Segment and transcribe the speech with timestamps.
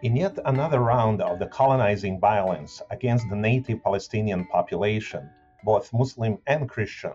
[0.00, 5.28] In yet another round of the colonizing violence against the native Palestinian population,
[5.64, 7.14] both Muslim and Christian,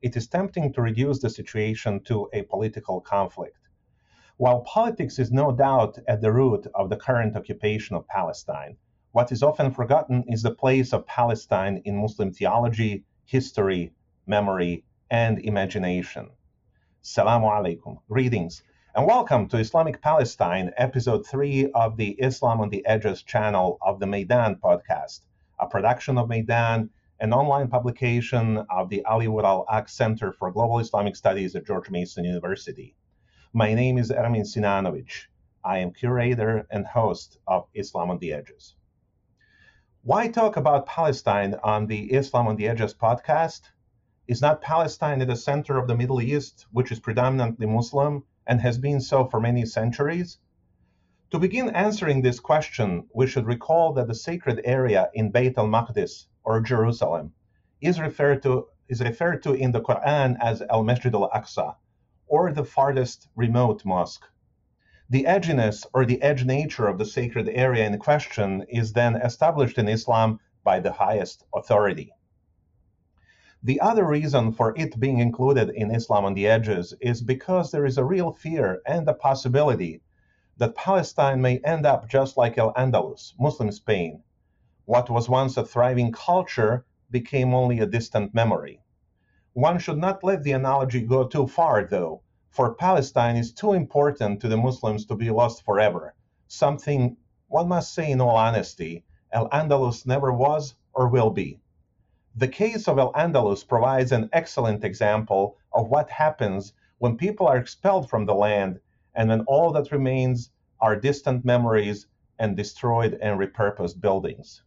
[0.00, 3.58] it is tempting to reduce the situation to a political conflict.
[4.36, 8.76] While politics is no doubt at the root of the current occupation of Palestine,
[9.10, 13.92] what is often forgotten is the place of Palestine in Muslim theology, history,
[14.28, 16.30] memory, and imagination.
[17.02, 17.98] Salamu alaikum.
[18.08, 18.62] Greetings
[18.96, 24.00] and welcome to Islamic Palestine, episode 3 of the Islam on the Edges channel of
[24.00, 25.20] the Maydan podcast,
[25.60, 26.88] a production of Maydan,
[27.20, 31.88] an online publication of the Ali Vural Ak Center for Global Islamic Studies at George
[31.88, 32.96] Mason University.
[33.52, 35.26] My name is Ermin Sinanovic.
[35.64, 38.74] I am curator and host of Islam on the Edges.
[40.02, 43.60] Why talk about Palestine on the Islam on the Edges podcast?
[44.26, 48.60] Is not Palestine at the center of the Middle East, which is predominantly Muslim, and
[48.60, 50.38] has been so for many centuries?
[51.30, 56.26] To begin answering this question, we should recall that the sacred area in Beit al-Maqdis,
[56.42, 57.32] or Jerusalem,
[57.80, 61.76] is referred to, is referred to in the Quran as Al-Masjid al-Aqsa,
[62.26, 64.26] or the farthest remote mosque.
[65.08, 69.78] The edginess or the edge nature of the sacred area in question is then established
[69.78, 72.12] in Islam by the highest authority.
[73.62, 77.84] The other reason for it being included in Islam on the Edges is because there
[77.84, 80.00] is a real fear and a possibility
[80.56, 84.22] that Palestine may end up just like Al Andalus, Muslim Spain.
[84.86, 88.80] What was once a thriving culture became only a distant memory.
[89.52, 94.40] One should not let the analogy go too far, though, for Palestine is too important
[94.40, 96.14] to the Muslims to be lost forever,
[96.48, 101.59] something one must say in all honesty Al Andalus never was or will be.
[102.40, 107.58] The case of Al Andalus provides an excellent example of what happens when people are
[107.58, 108.80] expelled from the land
[109.14, 112.06] and when all that remains are distant memories
[112.38, 114.62] and destroyed and repurposed buildings.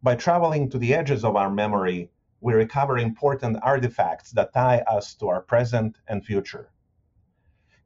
[0.00, 5.12] By traveling to the edges of our memory, we recover important artifacts that tie us
[5.16, 6.70] to our present and future.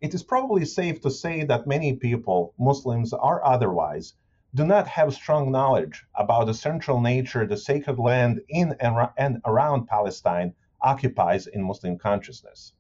[0.03, 4.13] It is probably safe to say that many people, Muslims or otherwise,
[4.55, 8.77] do not have strong knowledge about the central nature the sacred land in
[9.17, 12.73] and around Palestine occupies in Muslim consciousness.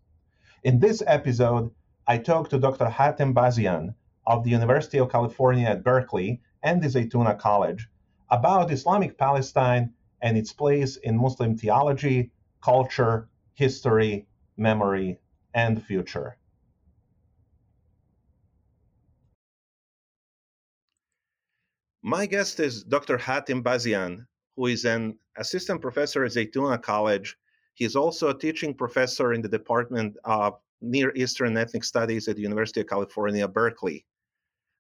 [0.63, 1.73] In this episode,
[2.07, 2.85] I talked to Dr.
[2.87, 7.89] Hatem Bazian of the University of California at Berkeley and the Zaytuna College
[8.31, 9.93] about Islamic Palestine
[10.23, 12.31] and its place in Muslim theology,
[12.63, 15.19] culture, history, memory,
[15.53, 16.37] and future.
[22.07, 23.17] My guest is Dr.
[23.17, 24.27] Hatem Bazian,
[24.57, 27.35] who is an assistant professor at Zaytuna College.
[27.73, 32.37] He is also a teaching professor in the Department of Near Eastern Ethnic Studies at
[32.37, 34.05] the University of California, Berkeley.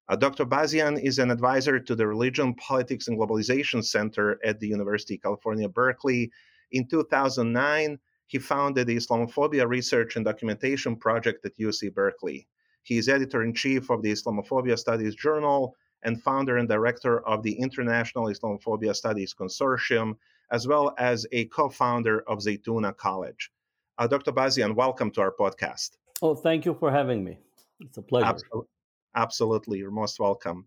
[0.06, 0.44] Uh, Dr.
[0.44, 5.22] Bazian is an advisor to the Religion, Politics, and Globalization Center at the University of
[5.22, 6.30] California, Berkeley.
[6.72, 12.46] In 2009, he founded the Islamophobia Research and Documentation Project at UC Berkeley.
[12.82, 15.74] He is editor in chief of the Islamophobia Studies Journal
[16.04, 20.16] and founder and director of the International Islamophobia Studies Consortium,
[20.50, 23.50] as well as a co founder of Zaytuna College.
[23.98, 24.32] Uh, Dr.
[24.32, 25.90] Bazian, welcome to our podcast.
[26.22, 27.38] Oh, thank you for having me.
[27.80, 28.26] It's a pleasure.
[28.26, 28.68] Absolutely,
[29.14, 29.78] Absolutely.
[29.78, 30.66] you're most welcome.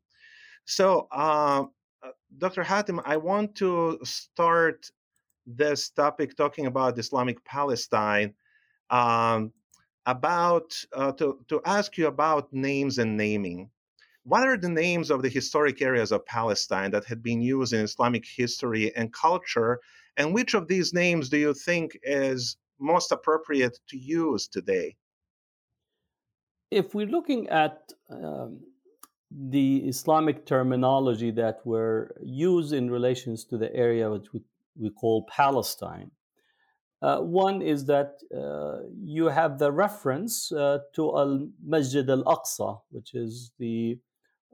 [0.66, 1.66] So, uh,
[2.04, 2.64] uh Dr.
[2.64, 4.92] Hatem, I want to start
[5.46, 8.34] this topic talking about Islamic Palestine.
[8.90, 9.52] Um,
[10.08, 13.70] about uh, to, to ask you about names and naming
[14.28, 17.80] what are the names of the historic areas of Palestine that had been used in
[17.80, 19.80] Islamic history and culture?
[20.18, 24.98] And which of these names do you think is most appropriate to use today?
[26.72, 28.60] If we're looking at um,
[29.32, 34.42] the Islamic terminology that were used in relations to the area which we,
[34.78, 36.12] we call Palestine,
[37.02, 42.82] uh, one is that uh, you have the reference uh, to Al Masjid al Aqsa,
[42.90, 43.98] which is the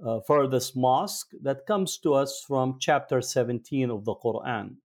[0.05, 4.77] uh, furthest mosque that comes to us from chapter 17 of the Quran,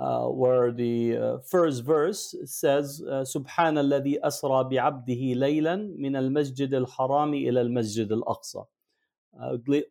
[0.00, 7.34] uh, where the uh, first verse says, سبحان الذي أسرى بعبده ليلا من المسجد الحرام
[7.34, 8.64] إلى المسجد الأقصى.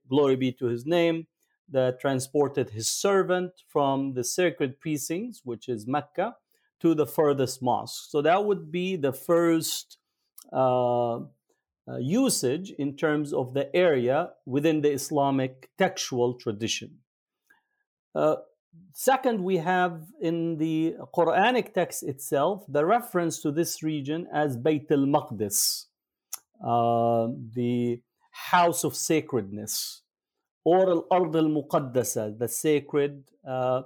[0.10, 1.28] Glory be to his name
[1.70, 6.36] that transported his servant from the sacred precincts, which is Mecca,
[6.82, 8.10] to the furthest mosque.
[8.10, 9.98] So that would be the first
[10.52, 11.20] uh,
[11.89, 16.99] uh, usage in terms of the area within the Islamic textual tradition.
[18.15, 18.37] Uh,
[18.93, 24.91] second, we have in the Quranic text itself the reference to this region as Bayt
[24.91, 25.87] al Maqdis,
[26.65, 28.01] uh, the
[28.31, 30.03] house of sacredness,
[30.65, 33.83] or al-ard al-muqaddasa, the sacred uh,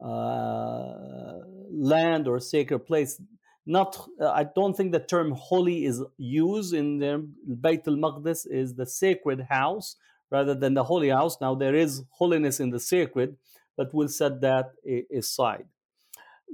[0.00, 1.38] uh,
[1.70, 3.20] land or sacred place.
[3.66, 8.74] Not, uh, I don't think the term holy is used in the Bayt al-Maqdis is
[8.74, 9.96] the sacred house
[10.30, 11.40] rather than the holy house.
[11.40, 13.36] Now there is holiness in the sacred,
[13.76, 14.72] but we'll set that
[15.16, 15.66] aside.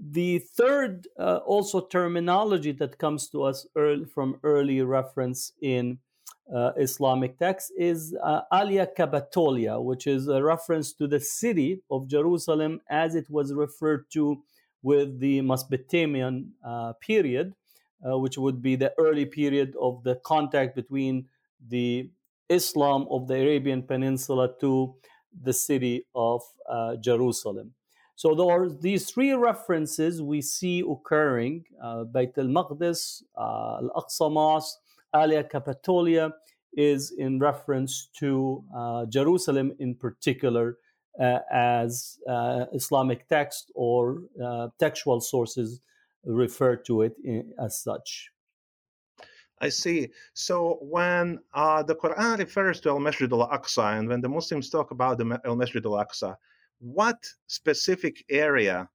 [0.01, 5.99] The third, uh, also terminology that comes to us early, from early reference in
[6.55, 12.09] uh, Islamic texts is uh, Aelia Capitolina, which is a reference to the city of
[12.09, 14.43] Jerusalem as it was referred to
[14.83, 17.53] with the Mesopotamian uh, period,
[18.07, 21.27] uh, which would be the early period of the contact between
[21.69, 22.11] the
[22.49, 24.95] Islam of the Arabian Peninsula to
[25.43, 27.73] the city of uh, Jerusalem.
[28.17, 32.43] So there are these three references we see occurring: uh, Bayt uh,
[33.39, 34.79] Al-Aqsa Mosque,
[35.15, 36.33] Aelia Capitolina
[36.75, 40.77] is in reference to uh, Jerusalem in particular
[41.19, 45.81] as uh, Islamic text or uh, textual sources
[46.25, 48.31] refer to it in, as such.
[49.61, 50.09] I see.
[50.33, 54.71] So when uh, the Quran refers to Al Masjid al Aqsa, and when the Muslims
[54.71, 56.37] talk about the Al Masjid al Aqsa,
[56.79, 58.89] what specific area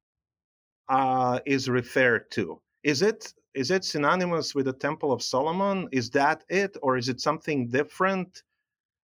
[0.89, 2.59] uh, is referred to?
[2.83, 5.87] Is it is it synonymous with the Temple of Solomon?
[5.91, 8.43] Is that it, or is it something different?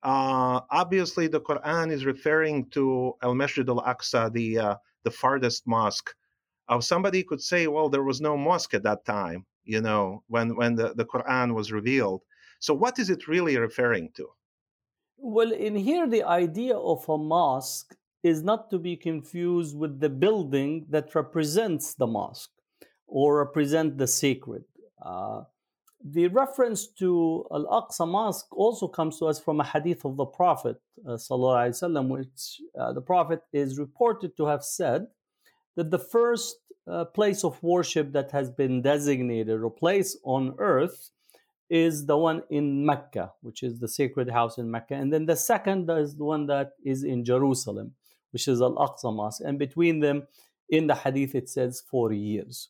[0.05, 5.67] Uh, obviously, the Quran is referring to Al Masjid al Aqsa, the uh, the farthest
[5.67, 6.11] mosque.
[6.69, 10.55] Uh, somebody could say, well, there was no mosque at that time you know, when
[10.55, 12.21] when the, the Quran was revealed.
[12.59, 14.27] So what is it really referring to?
[15.17, 20.09] Well, in here the idea of a mosque is not to be confused with the
[20.09, 22.51] building that represents the mosque
[23.07, 24.63] or represent the sacred.
[25.03, 25.43] Uh,
[26.02, 30.24] the reference to Al Aqsa Mosque also comes to us from a hadith of the
[30.24, 35.08] Prophet, uh, وسلم, which uh, the Prophet is reported to have said
[35.76, 36.56] that the first
[36.90, 41.10] uh, place of worship that has been designated or place on earth
[41.68, 44.94] is the one in Mecca, which is the sacred house in Mecca.
[44.94, 47.92] And then the second is the one that is in Jerusalem,
[48.32, 49.42] which is Al Aqsa Mosque.
[49.44, 50.26] And between them,
[50.68, 52.68] in the hadith, it says 40 years.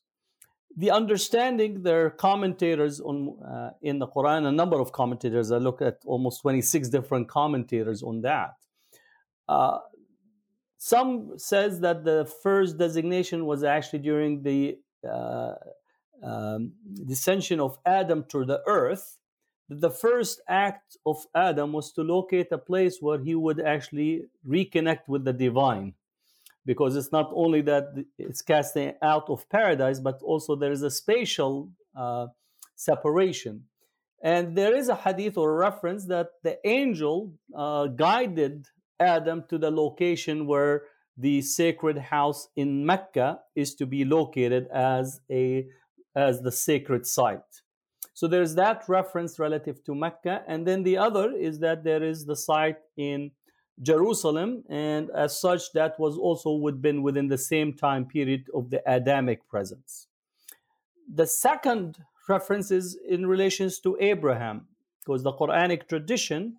[0.78, 5.52] The understanding, there are commentators on, uh, in the Quran, a number of commentators.
[5.52, 8.56] I look at almost 26 different commentators on that.
[9.48, 9.78] Uh,
[10.78, 14.78] some says that the first designation was actually during the
[15.10, 15.54] uh,
[16.22, 16.74] um,
[17.08, 19.18] descension of Adam to the earth.
[19.70, 24.26] That the first act of Adam was to locate a place where he would actually
[24.48, 25.94] reconnect with the divine,
[26.66, 27.86] because it's not only that
[28.18, 32.28] it's casting out of paradise, but also there is a spatial uh,
[32.76, 33.66] separation.
[34.24, 38.66] And there is a hadith or a reference that the angel uh, guided
[39.00, 40.84] Adam to the location where
[41.18, 45.68] the sacred house in Mecca is to be located as a
[46.16, 47.62] as the sacred site.
[48.14, 52.26] So there's that reference relative to Mecca, and then the other is that there is
[52.26, 53.32] the site in
[53.82, 58.70] Jerusalem, and as such, that was also would been within the same time period of
[58.70, 60.08] the Adamic presence.
[61.14, 64.68] The second reference is in relations to Abraham,
[65.00, 66.58] because the Quranic tradition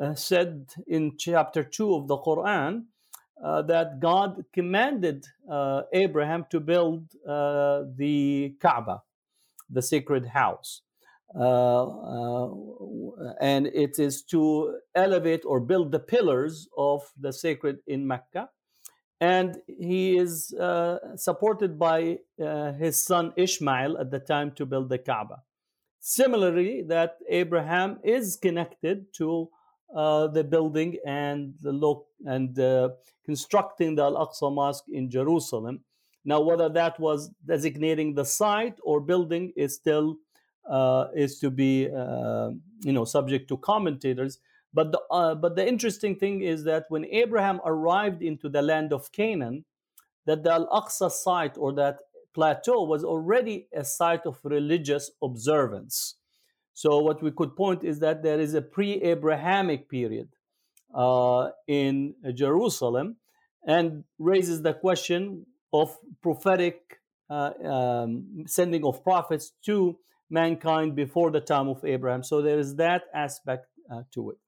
[0.00, 2.84] uh, said in chapter 2 of the Quran
[3.42, 9.02] uh, that God commanded uh, Abraham to build uh, the Kaaba,
[9.68, 10.82] the sacred house.
[11.34, 12.50] Uh, uh,
[13.40, 18.50] and it is to elevate or build the pillars of the sacred in Mecca.
[19.20, 20.52] And he is
[21.16, 25.42] supported by his son Ishmael at the time to build the Kaaba.
[26.00, 29.48] Similarly, that Abraham is connected to
[29.94, 32.88] uh, the building and the look and uh,
[33.24, 35.84] constructing the Al Aqsa Mosque in Jerusalem.
[36.24, 40.16] Now, whether that was designating the site or building is still
[40.68, 42.50] uh, is to be uh,
[42.82, 44.38] you know subject to commentators.
[44.74, 48.92] But the uh, but the interesting thing is that when Abraham arrived into the land
[48.92, 49.64] of Canaan,
[50.26, 52.00] that the Al Aqsa site or that
[52.34, 56.16] plateau was already a site of religious observance.
[56.74, 60.28] So what we could point is that there is a pre-Abrahamic period
[60.94, 63.16] uh, in Jerusalem,
[63.66, 67.00] and raises the question of prophetic
[67.30, 69.98] uh, um, sending of prophets to
[70.32, 72.24] mankind before the time of Abraham.
[72.24, 74.38] So there is that aspect uh, to it.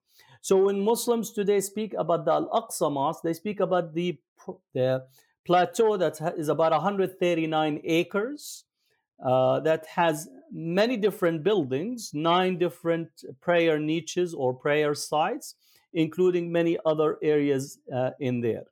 [0.40, 4.18] So when Muslims today speak about the Al Aqsa Mosque, they speak about the,
[4.74, 5.04] the
[5.44, 8.64] plateau that is about 139 acres
[9.24, 13.08] uh, that has many different buildings, nine different
[13.40, 15.54] prayer niches or prayer sites,
[15.92, 18.64] including many other areas uh, in there.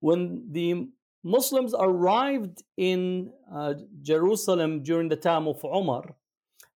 [0.00, 0.88] When the
[1.24, 6.14] Muslims arrived in uh, Jerusalem during the time of Umar,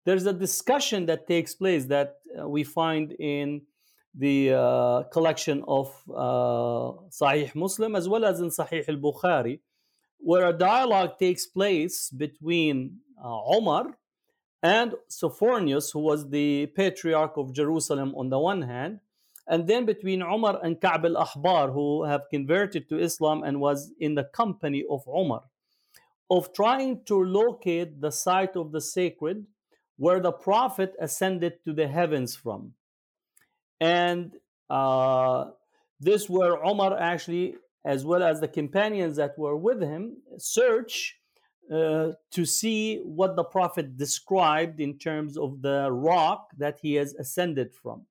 [0.05, 3.63] there's a discussion that takes place that uh, we find in
[4.15, 9.59] the uh, collection of uh, Sahih Muslim as well as in Sahih al Bukhari,
[10.17, 13.97] where a dialogue takes place between uh, Umar
[14.63, 19.01] and Sophronius, who was the patriarch of Jerusalem on the one hand,
[19.47, 23.91] and then between Umar and Ka'b al Ahbar, who have converted to Islam and was
[23.99, 25.43] in the company of Umar,
[26.29, 29.45] of trying to locate the site of the sacred
[29.95, 32.73] where the Prophet ascended to the heavens from.
[33.79, 34.33] And
[34.69, 35.45] uh,
[35.99, 41.17] this where Umar actually, as well as the companions that were with him, search
[41.71, 47.13] uh, to see what the Prophet described in terms of the rock that he has
[47.15, 48.05] ascended from.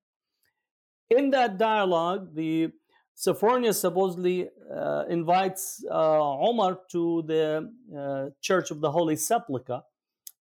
[1.09, 2.71] In that dialogue, the
[3.15, 9.81] Sophronius supposedly uh, invites uh, Omar to the uh, Church of the Holy Sepulchre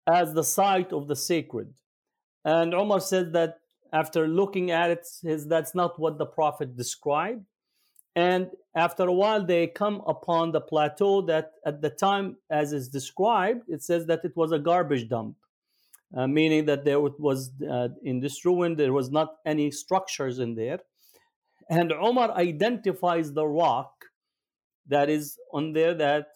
[0.07, 1.73] as the site of the sacred.
[2.45, 3.59] And Omar said that
[3.91, 7.45] after looking at it, says that's not what the Prophet described.
[8.15, 12.89] And after a while, they come upon the plateau that at the time, as is
[12.89, 15.35] described, it says that it was a garbage dump,
[16.15, 20.55] uh, meaning that there was, uh, in this ruin, there was not any structures in
[20.55, 20.79] there.
[21.69, 24.05] And Omar identifies the rock
[24.87, 26.27] that is on there that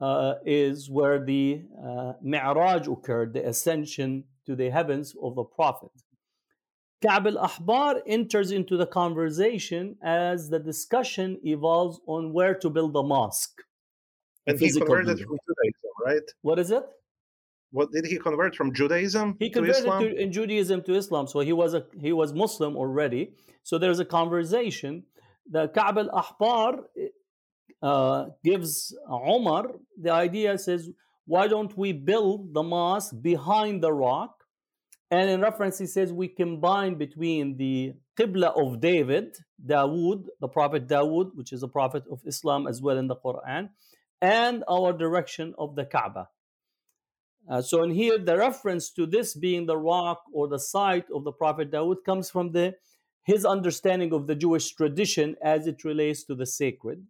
[0.00, 5.90] uh, is where the uh, Mi'raj occurred, the ascension to the heavens of the Prophet.
[7.02, 12.92] Ka'b al Ahbar enters into the conversation as the discussion evolves on where to build
[12.92, 13.60] the mosque.
[14.46, 16.28] And he converted from Judaism, right?
[16.42, 16.84] What is it?
[17.72, 19.36] What did he convert from Judaism?
[19.38, 20.02] He converted to Islam?
[20.02, 23.32] To, in Judaism to Islam, so he was a he was Muslim already.
[23.62, 25.04] So there's a conversation.
[25.50, 26.70] The Ka'b al Ahbar
[27.82, 30.90] uh, gives Omar the idea says,
[31.24, 34.34] why don't we build the mosque behind the rock?
[35.10, 40.86] And in reference, he says we combine between the Qibla of David, Dawood, the Prophet
[40.86, 43.70] Dawood, which is a prophet of Islam as well in the Quran,
[44.20, 46.28] and our direction of the Kaaba.
[47.48, 51.24] Uh, so in here, the reference to this being the rock or the site of
[51.24, 52.74] the Prophet Dawood comes from the
[53.24, 57.04] his understanding of the Jewish tradition as it relates to the sacred.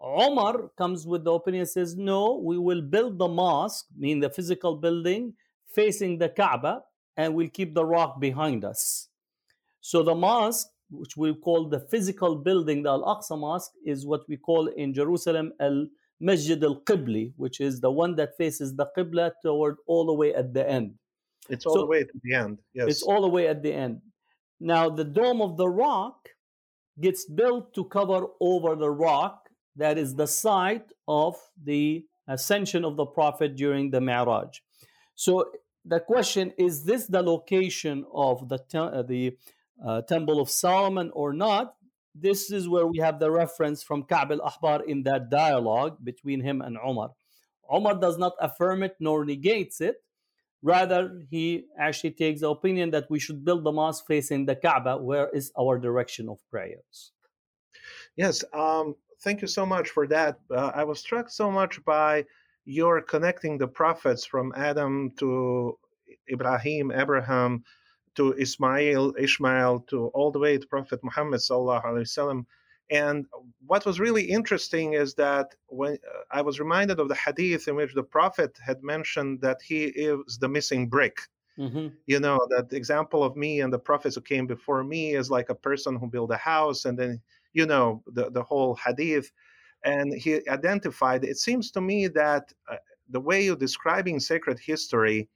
[0.00, 4.76] Omar comes with the opinion says, no, we will build the mosque, mean the physical
[4.76, 5.34] building,
[5.74, 6.82] facing the Kaaba,
[7.16, 9.08] and we'll keep the rock behind us.
[9.80, 14.28] So the mosque, which we call the physical building, the Al Aqsa Mosque, is what
[14.28, 15.86] we call in Jerusalem Al
[16.20, 20.34] Masjid Al Qibli, which is the one that faces the Qibla toward all the way
[20.34, 20.94] at the end.
[21.48, 22.58] It's all so the way at the end.
[22.74, 22.88] Yes.
[22.88, 24.00] It's all the way at the end.
[24.60, 26.28] Now, the Dome of the Rock
[27.00, 32.96] gets built to cover over the rock that is the site of the ascension of
[32.96, 34.60] the Prophet during the Mi'raj.
[35.14, 35.50] So
[35.84, 39.36] the question is this the location of the, uh, the
[39.84, 41.76] uh, Temple of Solomon or not?
[42.20, 46.40] This is where we have the reference from Ka'b al Ahbar in that dialogue between
[46.40, 47.10] him and Umar.
[47.72, 50.02] Umar does not affirm it nor negates it.
[50.62, 54.96] Rather, he actually takes the opinion that we should build the mosque facing the Kaaba,
[54.96, 57.12] where is our direction of prayers.
[58.16, 60.40] Yes, um, thank you so much for that.
[60.50, 62.24] Uh, I was struck so much by
[62.64, 65.78] you're connecting the prophets from Adam to
[66.30, 67.62] Ibrahim, Abraham,
[68.18, 72.40] to Ismail, Ishmael, to all the way to Prophet Muhammad sallallahu alaihi wasallam.
[72.90, 73.26] And
[73.66, 77.74] what was really interesting is that when uh, I was reminded of the hadith in
[77.76, 81.16] which the Prophet had mentioned that he is the missing brick.
[81.58, 81.88] Mm-hmm.
[82.06, 85.48] You know, that example of me and the prophets who came before me is like
[85.50, 87.20] a person who built a house and then,
[87.52, 89.30] you know, the, the whole hadith
[89.84, 92.76] and he identified it seems to me that uh,
[93.10, 95.28] the way you're describing sacred history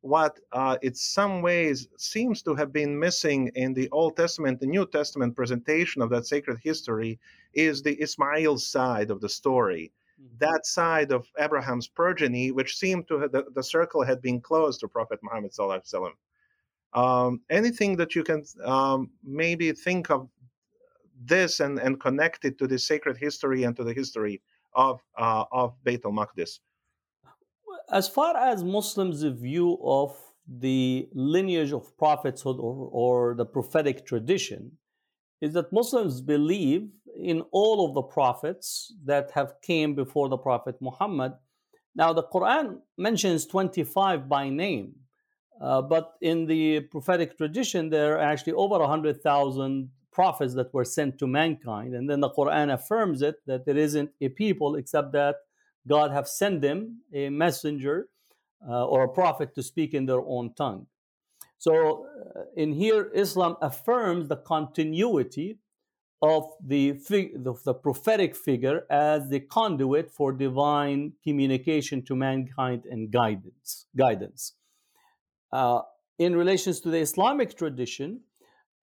[0.00, 4.66] what uh, in some ways seems to have been missing in the old testament the
[4.66, 7.18] new testament presentation of that sacred history
[7.52, 10.36] is the ismail side of the story mm-hmm.
[10.38, 14.80] that side of abraham's progeny which seemed to have the, the circle had been closed
[14.80, 16.12] to prophet muhammad sallallahu
[16.94, 20.28] um, anything that you can um, maybe think of
[21.24, 24.40] this and, and connect it to the sacred history and to the history
[24.74, 26.60] of uh, of Beit al Maqdis.
[27.90, 30.14] As far as Muslims' view of
[30.46, 34.72] the lineage of prophethood or, or the prophetic tradition,
[35.40, 40.76] is that Muslims believe in all of the prophets that have came before the Prophet
[40.80, 41.32] Muhammad.
[41.94, 44.94] Now, the Quran mentions 25 by name.
[45.60, 51.18] Uh, but in the prophetic tradition, there are actually over 100,000 prophets that were sent
[51.18, 51.94] to mankind.
[51.94, 55.36] And then the Quran affirms it that there isn't a people except that
[55.86, 58.08] God have sent them a messenger
[58.68, 60.86] uh, or a prophet to speak in their own tongue.
[61.58, 65.58] So uh, in here, Islam affirms the continuity
[66.20, 72.84] of the, fig- of the prophetic figure as the conduit for divine communication to mankind
[72.90, 73.86] and guidance.
[73.96, 74.54] guidance.
[75.52, 75.80] Uh,
[76.18, 78.20] in relations to the Islamic tradition,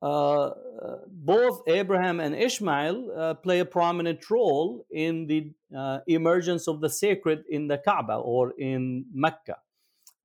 [0.02, 6.90] both Abraham and Ishmael uh, play a prominent role in the uh, emergence of the
[6.90, 9.58] sacred in the Kaaba or in Mecca,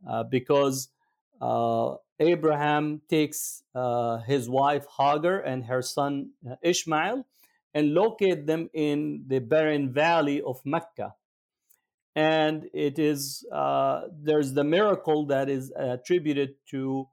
[0.08, 0.88] uh, because
[1.40, 3.62] uh, Abraham takes
[4.26, 7.26] his wife Hagar and her son Ishmael
[7.74, 11.14] and locate them in the barren valley of Mecca.
[12.16, 17.08] And it is uh, there's the miracle that is attributed to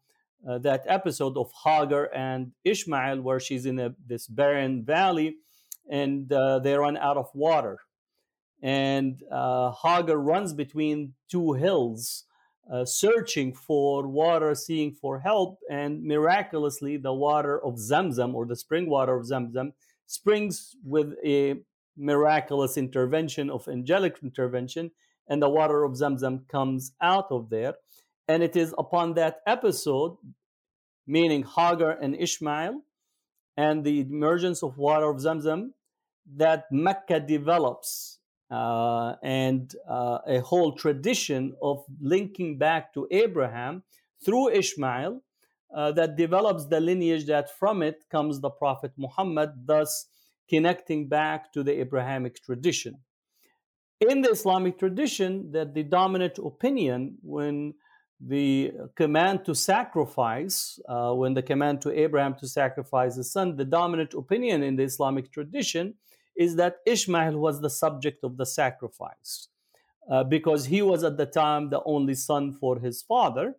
[0.48, 5.38] uh, that episode of Hagar and Ishmael, where she's in a, this barren valley
[5.90, 7.80] and uh, they run out of water.
[8.62, 12.26] And uh, Hagar runs between two hills,
[12.72, 18.56] uh, searching for water, seeing for help, and miraculously, the water of Zamzam or the
[18.56, 19.74] spring water of Zamzam
[20.08, 21.56] springs with a
[21.96, 24.92] miraculous intervention of angelic intervention,
[25.30, 27.76] and the water of Zamzam comes out of there.
[28.28, 30.18] And it is upon that episode,
[31.06, 32.82] meaning Hagar and Ishmael,
[33.56, 35.72] and the emergence of water of Zamzam,
[36.36, 38.20] that Mecca develops
[38.52, 43.84] uh, and uh, a whole tradition of linking back to Abraham
[44.24, 45.22] through Ishmael
[45.76, 50.08] uh, that develops the lineage that from it comes the Prophet Muhammad, thus
[50.50, 53.00] connecting back to the Abrahamic tradition.
[54.00, 57.74] In the Islamic tradition, that the dominant opinion when
[58.20, 63.66] the command to sacrifice, uh, when the command to Abraham to sacrifice his son, the
[63.66, 65.96] dominant opinion in the Islamic tradition
[66.36, 69.50] is that Ishmael was the subject of the sacrifice
[70.10, 73.56] uh, because he was at the time the only son for his father.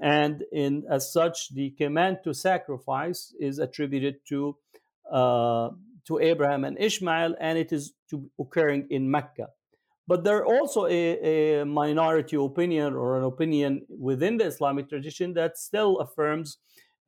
[0.00, 4.56] And in as such, the command to sacrifice is attributed to
[5.10, 5.70] uh,
[6.06, 9.48] to Abraham and Ishmael, and it is to occurring in Mecca.
[10.08, 15.34] But there are also a, a, minority opinion or an opinion within the Islamic tradition
[15.34, 16.58] that still affirms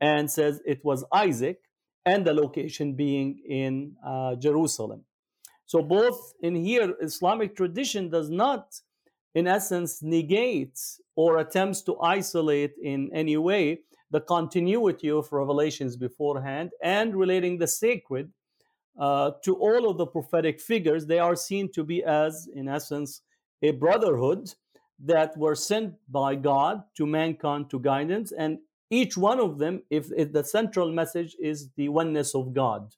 [0.01, 1.59] and says it was Isaac,
[2.07, 5.05] and the location being in uh, Jerusalem.
[5.67, 8.75] So both in here, Islamic tradition does not,
[9.35, 10.79] in essence, negate
[11.17, 13.81] or attempts to isolate in any way
[14.11, 18.31] the continuity of revelations beforehand and relating the sacred
[18.99, 23.23] uh, to all of the prophetic figures, they are seen to be as, in essence,
[23.63, 24.55] a brotherhood
[24.99, 28.33] that were sent by God to mankind to guidance.
[28.33, 28.59] And
[28.91, 32.95] each one of them, if, if the central message is the oneness of God,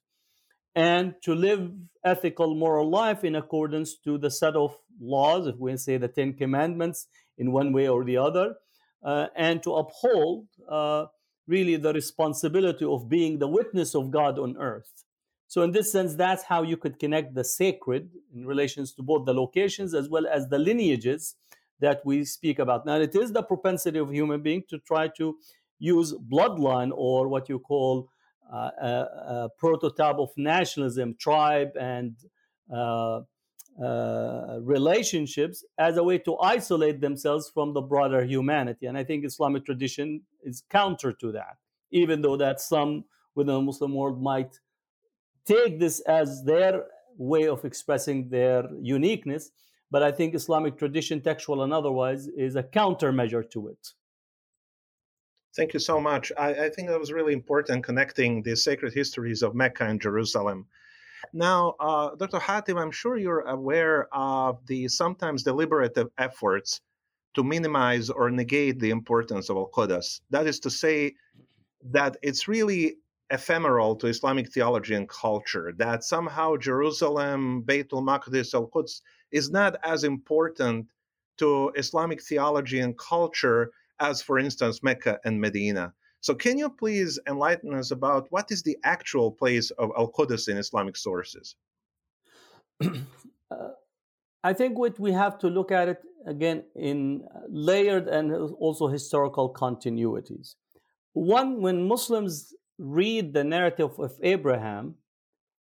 [0.75, 1.71] and to live
[2.05, 6.33] ethical moral life in accordance to the set of laws, if we say the Ten
[6.33, 7.07] Commandments,
[7.37, 8.55] in one way or the other,
[9.03, 11.05] uh, and to uphold uh,
[11.47, 15.05] really the responsibility of being the witness of God on earth.
[15.47, 19.25] So, in this sense, that's how you could connect the sacred in relations to both
[19.25, 21.35] the locations as well as the lineages
[21.79, 22.85] that we speak about.
[22.85, 25.37] Now, it is the propensity of human being to try to
[25.79, 28.09] use bloodline or what you call
[28.51, 32.15] uh, a, a, prototype of nationalism, tribe, and
[32.73, 33.21] uh,
[33.81, 38.85] uh, relationships as a way to isolate themselves from the broader humanity.
[38.85, 41.57] And I think Islamic tradition is counter to that,
[41.91, 43.05] even though that some
[43.35, 44.59] within the Muslim world might
[45.47, 46.85] take this as their
[47.17, 49.51] way of expressing their uniqueness.
[49.89, 53.93] But I think Islamic tradition, textual and otherwise, is a countermeasure to it.
[55.55, 56.31] Thank you so much.
[56.37, 60.67] I, I, think that was really important connecting the sacred histories of Mecca and Jerusalem.
[61.33, 62.37] Now, uh, Dr.
[62.37, 66.81] Hatem, I'm sure you're aware of the sometimes deliberate efforts
[67.33, 70.21] to minimize or negate the importance of Al Quds.
[70.29, 71.15] That is to say,
[71.91, 72.97] that it's really
[73.29, 79.75] ephemeral to Islamic theology and culture, that somehow Jerusalem, Beitul Maqdis, Al Quds is not
[79.83, 80.87] as important
[81.37, 85.93] to Islamic theology and culture as, for instance, Mecca and Medina.
[86.21, 90.47] So, can you please enlighten us about what is the actual place of Al Quds
[90.47, 91.55] in Islamic sources?
[92.83, 92.89] uh,
[94.43, 99.53] I think what we have to look at it again in layered and also historical
[99.53, 100.55] continuities.
[101.13, 104.95] One, when Muslims read the narrative of Abraham,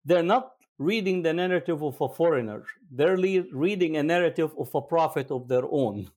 [0.06, 2.66] they're not reading the narrative of a foreigner.
[2.92, 6.08] They're le- reading a narrative of a prophet of their own.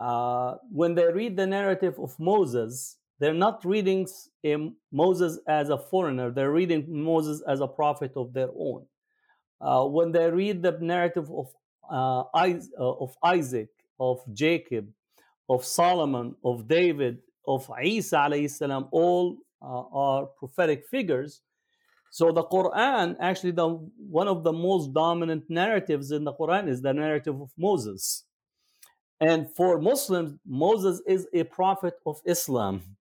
[0.00, 4.06] uh, when they read the narrative of Moses, they're not reading
[4.92, 8.86] Moses as a foreigner, they're reading Moses as a prophet of their own.
[9.60, 11.48] Uh, when they read the narrative of,
[11.90, 14.88] uh, uh of Isaac, of Jacob,
[15.48, 21.42] of Solomon, of David, of Isa, salam, all uh, are prophetic figures.
[22.10, 26.80] So the Quran, actually, the one of the most dominant narratives in the Quran is
[26.80, 28.24] the narrative of Moses.
[29.20, 32.96] And for Muslims, Moses is a prophet of Islam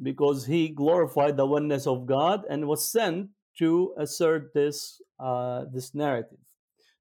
[0.00, 5.94] because he glorified the oneness of God and was sent to assert this uh, this
[5.94, 6.38] narrative.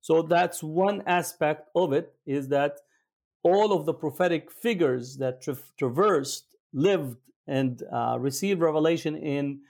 [0.02, 2.78] So that's one aspect of it is that
[3.44, 9.62] all of the prophetic figures that tra- traversed, lived, and uh, received revelation in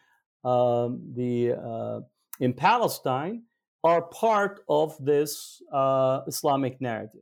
[0.44, 2.00] um, the uh,
[2.40, 3.44] in Palestine
[3.84, 7.22] are part of this uh, Islamic narrative.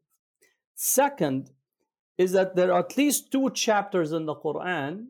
[0.76, 1.52] Second
[2.18, 5.06] is that there are at least two chapters in the Quran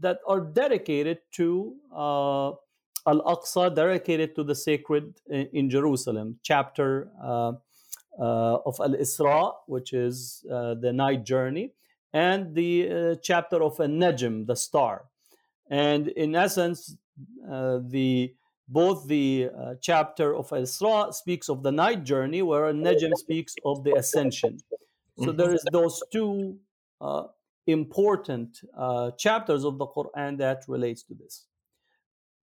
[0.00, 2.48] that are dedicated to uh,
[3.06, 6.38] Al Aqsa, dedicated to the sacred in, in Jerusalem.
[6.42, 7.52] Chapter uh,
[8.18, 11.72] uh, of Al Isra, which is the night journey,
[12.12, 15.04] and the uh, chapter of a Najm, the star.
[15.70, 16.96] And in essence,
[17.48, 18.34] uh, the
[18.68, 23.82] both the uh, chapter of Isra speaks of the night journey, where Najm speaks of
[23.82, 24.58] the ascension.
[25.18, 25.36] So mm-hmm.
[25.36, 26.56] there is those two
[27.00, 27.24] uh,
[27.66, 31.46] important uh, chapters of the Quran that relates to this.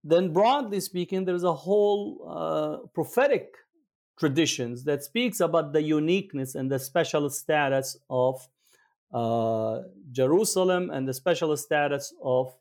[0.04, 3.56] Then, broadly speaking, there's a whole uh, prophetic
[4.20, 8.48] traditions that speaks about the uniqueness and the special status of
[10.12, 12.54] Jerusalem and the special status of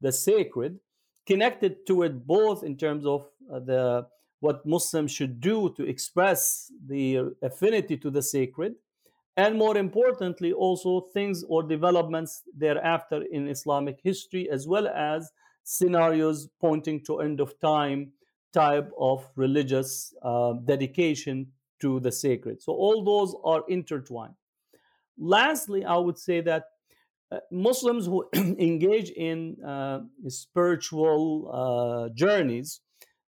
[0.00, 0.78] the sacred,
[1.26, 4.06] connected to it both in terms of uh, the
[4.40, 8.74] what Muslims should do to express the affinity to the sacred,
[9.36, 15.30] and more importantly, also things or developments thereafter in Islamic history, as well as
[15.62, 18.12] scenarios pointing to end of time
[18.52, 21.46] type of religious uh, dedication
[21.80, 22.60] to the sacred.
[22.60, 24.34] So all those are intertwined.
[25.18, 26.64] Lastly, I would say that
[27.30, 32.80] uh, Muslims who engage in uh, spiritual uh, journeys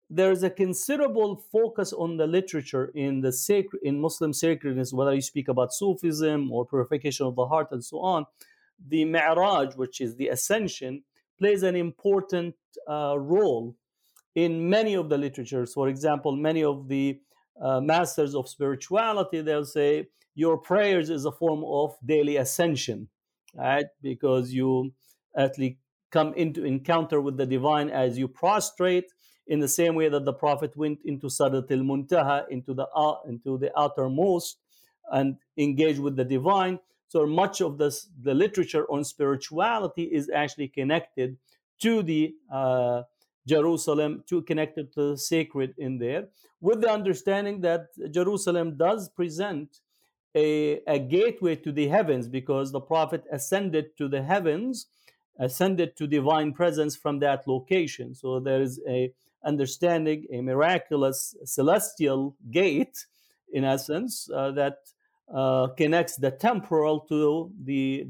[0.09, 5.15] there is a considerable focus on the literature in the sacred in Muslim sacredness, whether
[5.15, 8.25] you speak about Sufism or purification of the heart and so on.
[8.89, 11.03] The Mi'raj, which is the ascension,
[11.39, 12.55] plays an important
[12.89, 13.75] uh, role
[14.37, 15.73] in many of the literatures.
[15.73, 17.19] For example, many of the
[17.61, 23.09] uh, masters of spirituality they'll say your prayers is a form of daily ascension,
[23.55, 23.87] right?
[24.03, 24.93] Because you
[25.37, 25.79] actually
[26.13, 29.11] come into encounter with the divine as you prostrate
[29.47, 33.17] in the same way that the Prophet went into Sidrat al Muntaha, into the, uh,
[33.27, 34.59] into the outermost,
[35.11, 36.79] and engaged with the divine.
[37.09, 41.39] So much of this, the literature on spirituality is actually connected
[41.81, 43.03] to the uh,
[43.47, 46.29] Jerusalem, to connected to the sacred in there,
[46.61, 49.81] with the understanding that Jerusalem does present
[50.37, 54.87] a, a gateway to the heavens because the Prophet ascended to the heavens,
[55.39, 58.15] ascended to divine presence from that location.
[58.15, 59.13] So there is a
[59.45, 63.07] understanding a miraculous celestial gate,
[63.53, 64.79] in essence, uh, that
[65.33, 68.09] uh, connects the temporal to the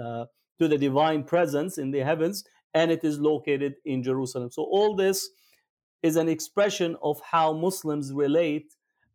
[0.00, 0.24] uh,
[0.58, 4.50] to the divine presence in the heavens, and it is located in Jerusalem.
[4.50, 5.28] So all this
[6.02, 8.72] is an expression of how Muslims relate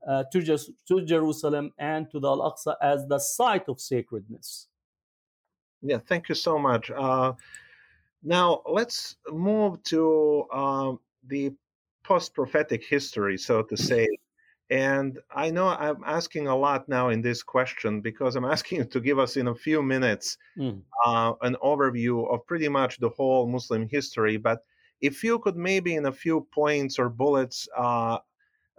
[0.08, 4.68] uh, to, just, to Jerusalem and to the Al Aqsa as the site of sacredness.
[5.82, 6.92] Yeah, thank you so much.
[6.92, 7.34] Uh,
[8.24, 11.54] now let's move to um, the
[12.04, 14.08] post prophetic history, so to say.
[14.72, 18.86] And I know I'm asking a lot now in this question because I'm asking you
[18.86, 20.82] to give us in a few minutes mm.
[21.06, 24.38] uh, an overview of pretty much the whole Muslim history.
[24.38, 24.64] But
[25.02, 28.20] if you could maybe in a few points or bullets uh,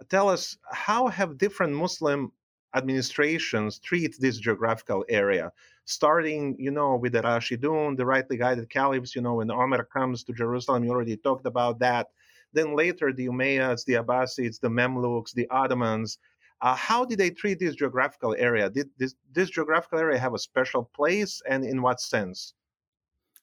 [0.09, 2.31] tell us how have different Muslim
[2.75, 5.51] administrations treat this geographical area,
[5.85, 9.15] starting, you know, with the Rashidun, the rightly guided caliphs.
[9.15, 12.07] You know, when Omar comes to Jerusalem, you already talked about that.
[12.53, 16.17] Then later, the Umayyads, the Abbasids, the Mamluks, the Ottomans.
[16.61, 18.69] Uh, how did they treat this geographical area?
[18.69, 22.53] Did this, this geographical area have a special place, and in what sense?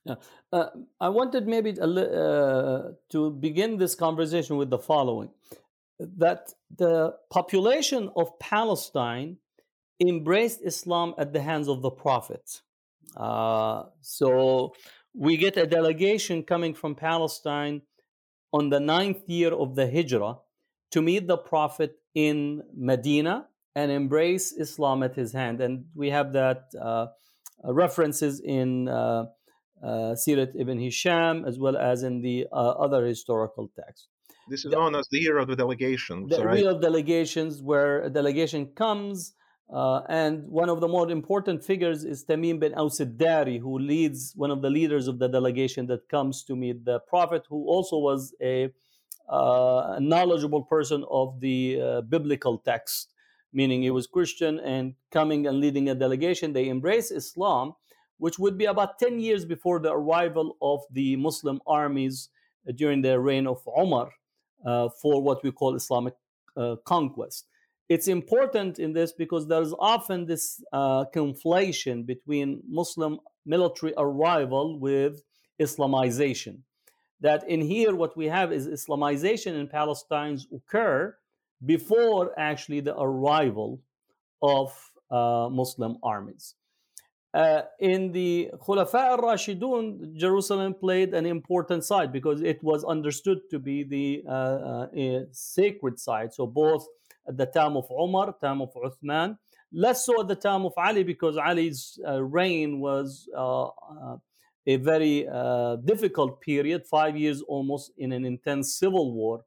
[0.05, 0.15] Yeah.
[0.53, 0.69] Uh,
[1.01, 5.31] I wanted maybe uh, to begin this conversation with the following
[5.99, 9.39] that the population of Palestine
[10.01, 12.63] embraced Islam at the hands of the Prophet.
[13.17, 14.75] Uh, so
[15.15, 17.83] we get a delegation coming from Palestine
[18.53, 20.39] on the ninth year of the Hijrah
[20.93, 25.61] to meet the Prophet in Medina and embrace Islam at his hand.
[25.61, 27.09] And we have that uh,
[27.65, 29.27] references in uh,
[29.83, 34.09] Sirat ibn Hisham as well as in the other historical texts.
[34.49, 36.27] This is known as the year of the delegation.
[36.27, 36.65] The right?
[36.65, 39.35] of delegations, where a delegation comes,
[39.73, 44.33] uh, and one of the more important figures is Tamim bin Aus dari who leads
[44.35, 47.99] one of the leaders of the delegation that comes to meet the Prophet, who also
[47.99, 48.71] was a,
[49.29, 53.13] uh, knowledgeable person of the uh, biblical text,
[53.53, 56.55] meaning he was Christian and coming and leading a delegation.
[56.55, 57.75] They embrace Islam,
[58.17, 62.31] which would be about 10 years before the arrival of the Muslim armies
[62.75, 64.11] during the reign of Umar uh,
[64.65, 66.15] for what we call Islamic
[66.57, 67.47] uh, conquest.
[67.89, 75.23] It's important in this because there's often this uh, conflation between Muslim military arrival with
[75.61, 76.59] Islamization.
[77.21, 81.17] That in here, what we have is Islamization in Palestine's occur
[81.65, 83.81] before actually the arrival
[84.43, 84.73] of
[85.11, 86.55] uh, Muslim armies.
[87.39, 93.61] Uh, in the Khulafa al-Rashidun, Jerusalem played an important side because it was understood to
[93.61, 96.35] be the uh, uh, sacred site.
[96.35, 96.85] So both
[97.29, 99.39] at the time of Umar, time of Uthman,
[99.73, 104.17] less so at the time of Ali because Ali's uh, reign was uh, uh,
[104.67, 105.25] a very
[105.85, 109.45] difficult period, five years almost in an intense civil war.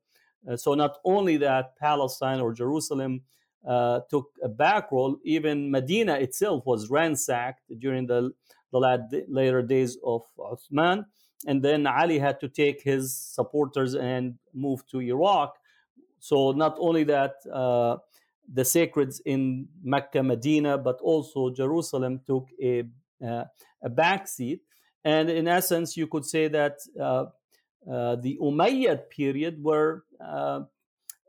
[0.56, 3.22] so not only that Palestine or Jerusalem
[3.66, 5.18] took a back role.
[5.24, 8.32] Even Medina itself was ransacked during the,
[8.72, 11.06] the later days of Uthman.
[11.48, 15.56] And then Ali had to take his supporters and move to Iraq.
[16.20, 17.98] So not only that, uh,
[18.54, 22.84] the sacreds in Mecca, Medina, but also Jerusalem took a,
[23.26, 23.46] uh,
[23.84, 24.60] a backseat.
[25.04, 27.26] And in essence, you could say that uh,
[27.90, 30.04] uh, the Umayyad period were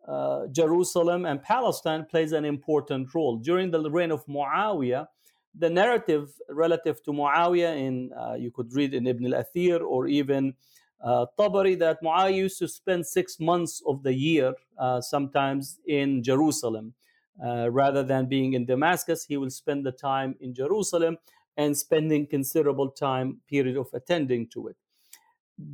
[0.07, 3.37] uh, Jerusalem and Palestine plays an important role.
[3.37, 5.07] During the reign of Muawiyah,
[5.55, 10.55] the narrative relative to Muawiyah in uh, you could read in Ibn al-Athir or even
[11.03, 16.23] uh, Tabari that Muawiyah used to spend six months of the year uh, sometimes in
[16.23, 16.95] Jerusalem.
[17.43, 21.17] Uh, rather than being in Damascus, he will spend the time in Jerusalem
[21.57, 24.77] and spending considerable time period of attending to it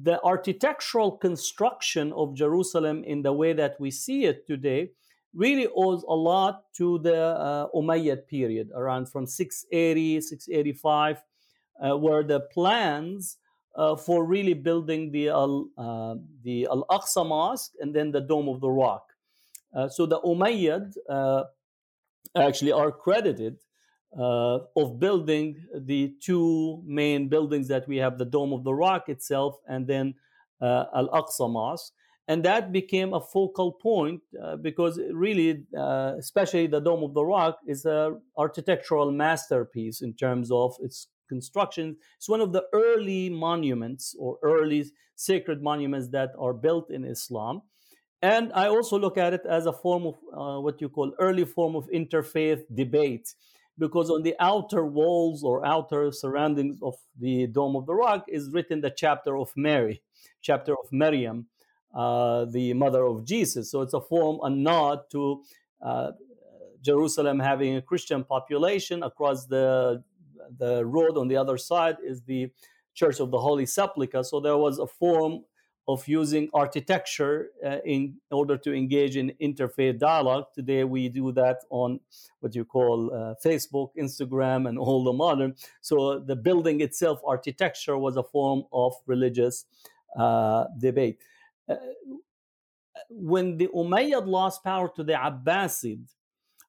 [0.03, 4.91] the architectural construction of Jerusalem in the way that we see it today
[5.35, 11.23] really owes a lot to the uh, Umayyad period, around from 680, 685,
[11.81, 13.37] uh, where the plans
[13.77, 18.61] uh, for really building the uh, the Al Aqsa Mosque and then the Dome of
[18.61, 19.13] the Rock.
[19.75, 21.45] Uh, so the Umayyad uh,
[22.37, 23.59] actually are credited
[24.17, 29.09] uh, of building the two main buildings that we have the Dome of the Rock
[29.09, 30.15] itself and then
[30.61, 31.93] uh, Al Aqsa Mosque.
[32.27, 37.25] And that became a focal point uh, because really, uh, especially the Dome of the
[37.25, 41.97] Rock, is an architectural masterpiece in terms of its construction.
[42.17, 44.85] It's one of the early monuments or early
[45.17, 47.63] sacred monuments that are built in Islam.
[48.21, 51.45] And I also look at it as a form of uh, what you call early
[51.45, 53.33] form of interfaith debate
[53.79, 58.51] because on the outer walls or outer surroundings of the Dome of the Rock is
[58.51, 60.03] written the chapter of Mary,
[60.43, 61.47] chapter of Miriam,
[61.95, 63.71] uh, the mother of Jesus.
[63.71, 65.43] So it's a form, a nod to
[65.81, 66.13] uh,
[66.83, 69.03] Jerusalem having a Christian population.
[69.03, 70.03] Across the
[70.57, 72.51] the road on the other side is the
[72.95, 74.25] Church of the Holy Sepulchre.
[74.25, 75.45] So there was a form
[75.89, 80.45] of using architecture uh, in order to engage in interfaith dialogue.
[80.55, 81.99] Today we do that on
[82.41, 85.55] what you call uh, Facebook, Instagram, and all the modern.
[85.81, 89.65] So the building itself, architecture, was a form of religious
[90.15, 91.19] uh, debate.
[91.67, 91.77] Uh,
[93.09, 96.05] when the Umayyad lost power to the Abbasid,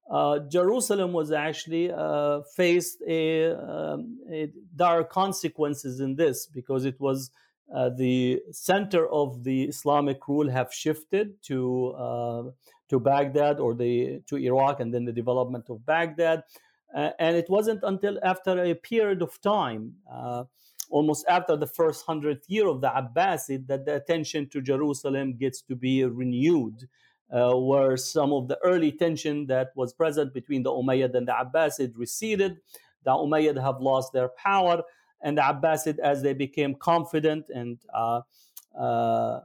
[0.10, 7.00] uh, Jerusalem was actually uh, faced a, um, a dire consequences in this because it
[7.00, 7.32] was
[7.74, 12.44] uh, the center of the Islamic rule have shifted to uh,
[12.90, 16.44] to Baghdad or the to Iraq, and then the development of Baghdad.
[16.96, 20.44] Uh, and it wasn't until after a period of time, uh,
[20.90, 25.62] almost after the first hundredth year of the Abbasid, that the attention to Jerusalem gets
[25.62, 26.88] to be renewed.
[27.32, 31.32] Uh, where some of the early tension that was present between the Umayyad and the
[31.32, 32.58] Abbasid receded,
[33.04, 34.82] the Umayyad have lost their power,
[35.22, 38.22] and the Abbasid, as they became confident and uh,
[38.78, 39.42] uh, uh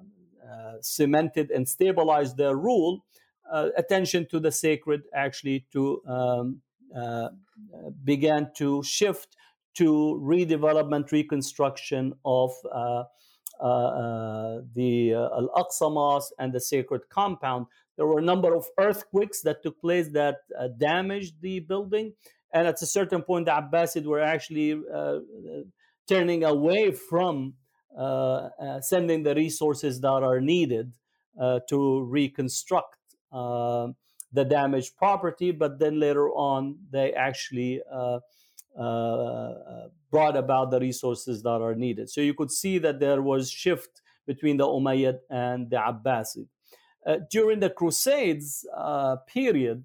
[0.80, 3.04] cemented and stabilized their rule,
[3.50, 6.60] uh, attention to the sacred actually to um,
[6.96, 7.28] uh,
[8.04, 9.36] began to shift
[9.74, 13.04] to redevelopment, reconstruction of uh,
[14.74, 17.66] the Al Aqsa Mosque and the sacred compound.
[17.96, 20.36] There were a number of earthquakes that took place that
[20.78, 22.12] damaged the building,
[22.54, 25.18] and at a certain point, the Abbasid were actually uh,
[26.08, 27.54] turning away from
[27.96, 30.92] uh, uh, sending the resources that are needed
[31.40, 32.96] uh, to reconstruct
[33.32, 37.80] the damaged property, but then later on, they actually
[40.10, 42.10] brought about the resources that are needed.
[42.10, 46.48] So you could see that there was shift between the Umayyad and the Abbasid.
[47.06, 49.84] Uh, during the Crusades uh, period,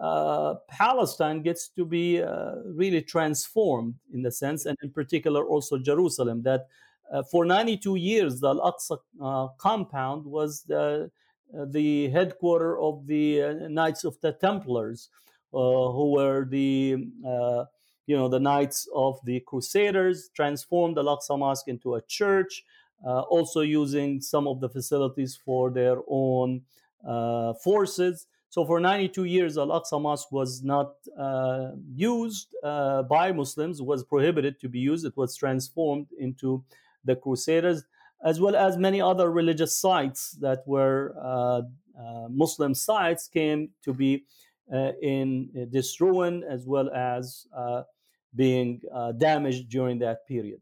[0.00, 5.78] uh, Palestine gets to be uh, really transformed in the sense, and in particular also
[5.78, 6.66] Jerusalem, that
[7.12, 11.10] uh, for 92 years the Al Aqsa uh, compound was the,
[11.68, 15.10] the headquarter of the Knights of the Templars,
[15.52, 16.96] who were the
[18.06, 22.64] you know the Knights of the Crusaders, transformed the Al Aqsa Mosque into a church.
[23.04, 26.62] also using some of the facilities for their own
[27.62, 28.26] forces.
[28.52, 34.60] So for 92 years, Al-Aqsa Mosque was not uh, used uh, by Muslims, was prohibited
[34.60, 35.06] to be used.
[35.06, 36.62] It was transformed into
[37.02, 37.82] the Crusaders,
[38.22, 41.62] as well as many other religious sites that were uh,
[41.98, 44.24] uh Muslim sites came to be
[44.70, 47.84] uh, in this ruin, as well as uh,
[48.34, 48.82] being
[49.16, 50.60] damaged during that period.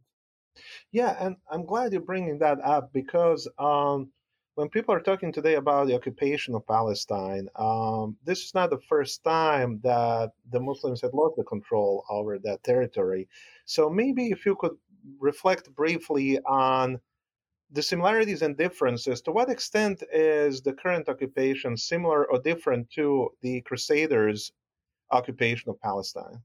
[0.92, 4.12] Yeah, and I'm glad you're bringing that up because um,
[4.54, 8.80] when people are talking today about the occupation of Palestine, um, this is not the
[8.88, 13.28] first time that the Muslims had lost the control over that territory.
[13.64, 14.76] So maybe if you could
[15.18, 17.00] reflect briefly on
[17.72, 23.30] the similarities and differences, to what extent is the current occupation similar or different to
[23.42, 24.52] the Crusaders'
[25.12, 26.42] occupation of Palestine?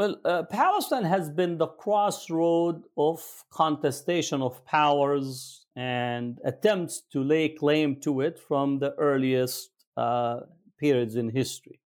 [0.00, 7.50] Well, uh, Palestine has been the crossroad of contestation of powers and attempts to lay
[7.50, 10.40] claim to it from the earliest uh,
[10.78, 11.80] periods in history.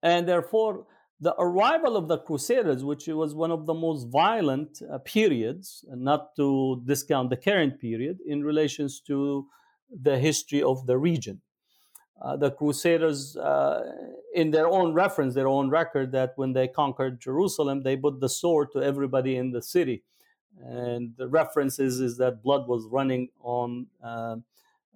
[0.00, 0.86] And therefore,
[1.20, 6.36] the arrival of the Crusaders, which was one of the most violent uh, periods, not
[6.36, 9.48] to discount the current period, in relations to
[9.90, 11.40] the history of the region.
[12.20, 13.92] Uh, the Crusaders, uh,
[14.34, 18.28] in their own reference, their own record, that when they conquered Jerusalem, they put the
[18.28, 20.02] sword to everybody in the city
[20.64, 24.36] and the references is that blood was running on uh,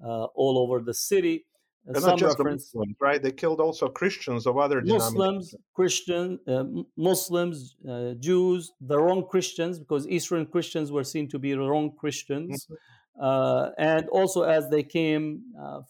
[0.04, 1.44] uh, all over the city.
[1.88, 3.22] Uh, Some not just reference, Muslims, right?
[3.22, 6.64] They killed also Christians of other Muslims, Christian, uh,
[6.96, 11.92] Muslims, uh, Jews, the wrong Christians, because Eastern Christians were seen to be the wrong
[11.98, 12.64] Christians.
[12.64, 12.74] Mm-hmm.
[13.20, 15.42] Uh, and also, as they came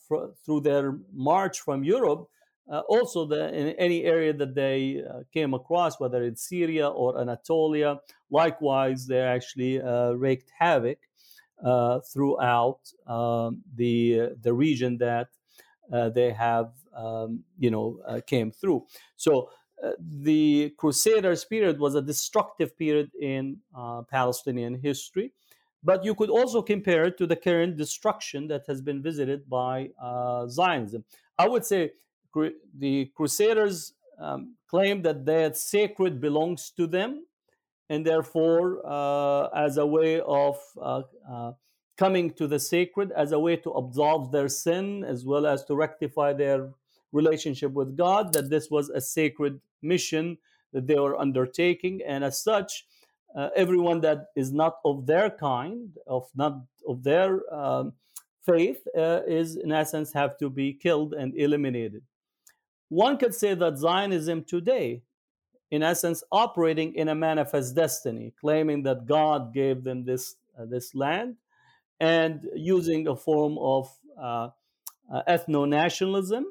[0.07, 2.29] fr- through their march from Europe,
[2.71, 7.21] uh, also, the, in any area that they uh, came across, whether it's Syria or
[7.21, 7.99] Anatolia,
[8.31, 10.99] likewise, they actually uh, wreaked havoc
[11.65, 15.29] uh, throughout um, the the region that
[15.93, 18.87] uh, they have, um, you know, uh, came through.
[19.17, 19.51] So.
[19.99, 23.57] the Crusaders period was a destructive period in
[24.13, 25.33] Palestinian history,
[25.83, 29.91] but you could also compare it to the current destruction that has been visited by
[30.49, 31.05] Zionism.
[31.39, 31.93] I would say
[32.79, 37.27] the Crusaders um, claim that that sacred belongs to them,
[37.89, 41.53] and therefore, uh, as a way of uh, uh,
[41.99, 45.75] coming to the sacred, as a way to absolve their sin, as well as to
[45.75, 46.71] rectify their
[47.13, 50.39] relationship with God, that this was a sacred mission
[50.73, 52.87] that they were undertaking, and as such,
[53.35, 57.93] uh, everyone that is not of their kind, of not of their um,
[58.45, 62.03] faith, uh, is in essence have to be killed and eliminated.
[62.89, 65.03] One could say that Zionism today,
[65.71, 70.95] in essence, operating in a manifest destiny, claiming that God gave them this, uh, this
[70.95, 71.37] land
[71.99, 73.89] and using a form of
[74.21, 74.49] uh,
[75.11, 76.45] uh, ethno nationalism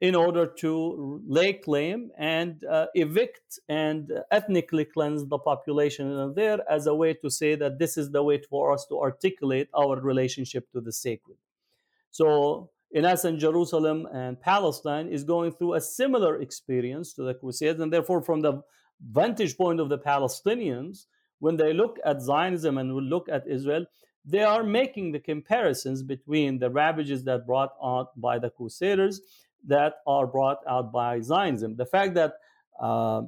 [0.00, 6.86] in order to lay claim and uh, evict and ethnically cleanse the population there as
[6.86, 10.70] a way to say that this is the way for us to articulate our relationship
[10.70, 11.38] to the sacred.
[12.10, 17.80] So in essence, Jerusalem and Palestine is going through a similar experience to the Crusades.
[17.80, 18.62] And therefore, from the
[19.00, 21.06] vantage point of the Palestinians,
[21.38, 23.86] when they look at Zionism and look at Israel,
[24.24, 29.20] they are making the comparisons between the ravages that brought on by the Crusaders
[29.66, 31.76] that are brought out by Zionism.
[31.76, 32.34] The fact that
[32.80, 33.22] uh,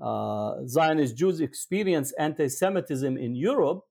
[0.00, 3.84] uh, Zionist Jews experience anti Semitism in Europe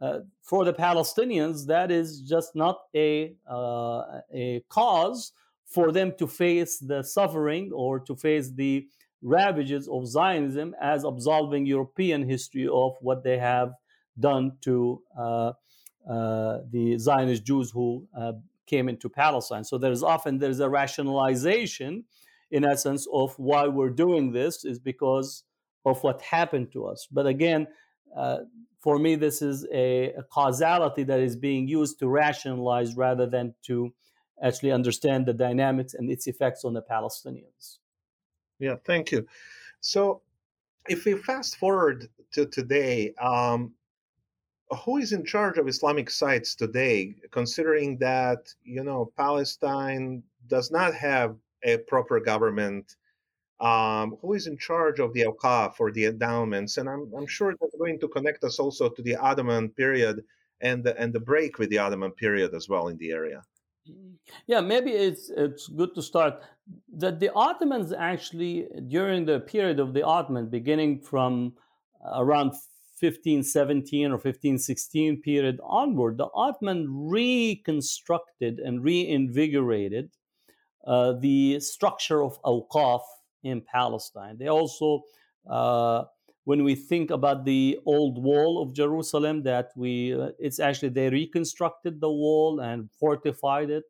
[0.00, 5.32] uh, for the Palestinians, that is just not a, uh, a cause
[5.66, 8.86] for them to face the suffering or to face the
[9.22, 13.72] ravages of Zionism as absolving European history of what they have
[14.18, 15.52] done to uh,
[16.08, 18.06] uh the Zionist Jews who
[18.68, 19.64] came into Palestine.
[19.64, 22.04] So there's often there's a rationalization
[22.50, 25.44] in essence, of why we're doing this is because
[25.84, 27.06] of what happened to us.
[27.10, 27.66] But again,
[28.16, 28.38] uh,
[28.80, 33.54] for me, this is a, a, causality that is being used to rationalize rather than
[33.64, 33.92] to
[34.42, 37.78] actually understand the dynamics and its effects on the Palestinians.
[38.58, 39.26] Yeah, thank you.
[39.80, 40.22] So,
[40.88, 43.74] if we fast forward to today, um,
[44.84, 50.94] who is in charge of Islamic sites today, considering that you know Palestine does not
[50.94, 52.96] have a proper government?
[53.60, 56.76] Um, who is in charge of the awqaf or the endowments?
[56.76, 60.22] And I'm, I'm sure that's going to connect us also to the Ottoman period
[60.60, 63.42] and the, and the break with the Ottoman period as well in the area.
[64.46, 66.42] Yeah, maybe it's it's good to start
[66.98, 71.54] that the Ottomans actually during the period of the Ottoman, beginning from
[72.14, 72.54] around
[73.00, 80.10] 1517 or 1516 period onward, the Ottoman reconstructed and reinvigorated
[80.86, 83.02] uh, the structure of awqaf
[83.42, 84.36] in Palestine.
[84.38, 85.02] They also
[85.48, 86.04] uh,
[86.48, 91.10] when we think about the old wall of Jerusalem, that we uh, it's actually they
[91.10, 93.84] reconstructed the wall and fortified it.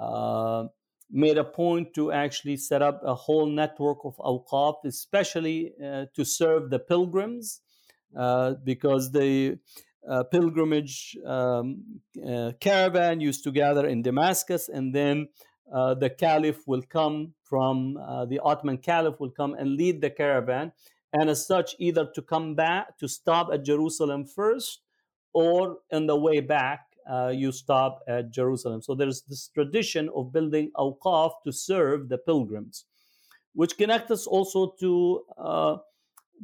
[0.00, 0.68] Uh,
[1.10, 6.24] made a point to actually set up a whole network of awqaf, especially uh, to
[6.24, 7.60] serve the pilgrims,
[8.64, 9.58] because the
[10.08, 15.28] uh, pilgrimage um, uh, caravan used to gather in Damascus, and then
[15.66, 17.94] the caliph will come from
[18.28, 20.72] the Ottoman caliph will come and lead the caravan
[21.12, 24.80] and as such, either to come back to stop at Jerusalem first,
[25.34, 28.80] or on the way back, uh, you stop at Jerusalem.
[28.80, 32.86] So there's this tradition of building awqaf to serve the pilgrims,
[33.54, 35.76] which connects us also to uh,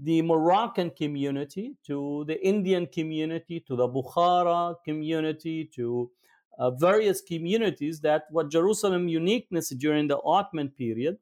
[0.02, 6.10] the Moroccan community, to the Indian community, to the Bukhara community, to
[6.58, 11.18] uh, various communities that what Jerusalem uniqueness during the Ottoman period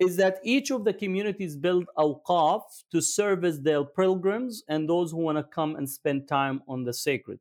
[0.00, 5.18] is that each of the communities build awqaf to service their pilgrims and those who
[5.18, 7.38] want to come and spend time on the sacred.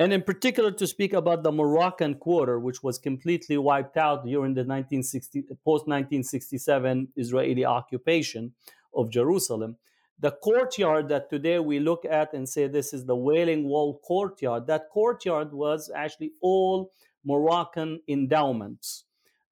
[0.00, 4.54] And in particular, to speak about the Moroccan quarter, which was completely wiped out during
[4.54, 8.52] the 1960, post 1967 Israeli occupation
[8.98, 9.76] of Jerusalem.
[10.20, 14.66] The courtyard that today we look at and say this is the Wailing Wall courtyard,
[14.66, 16.92] that courtyard was actually all
[17.24, 19.04] Moroccan endowments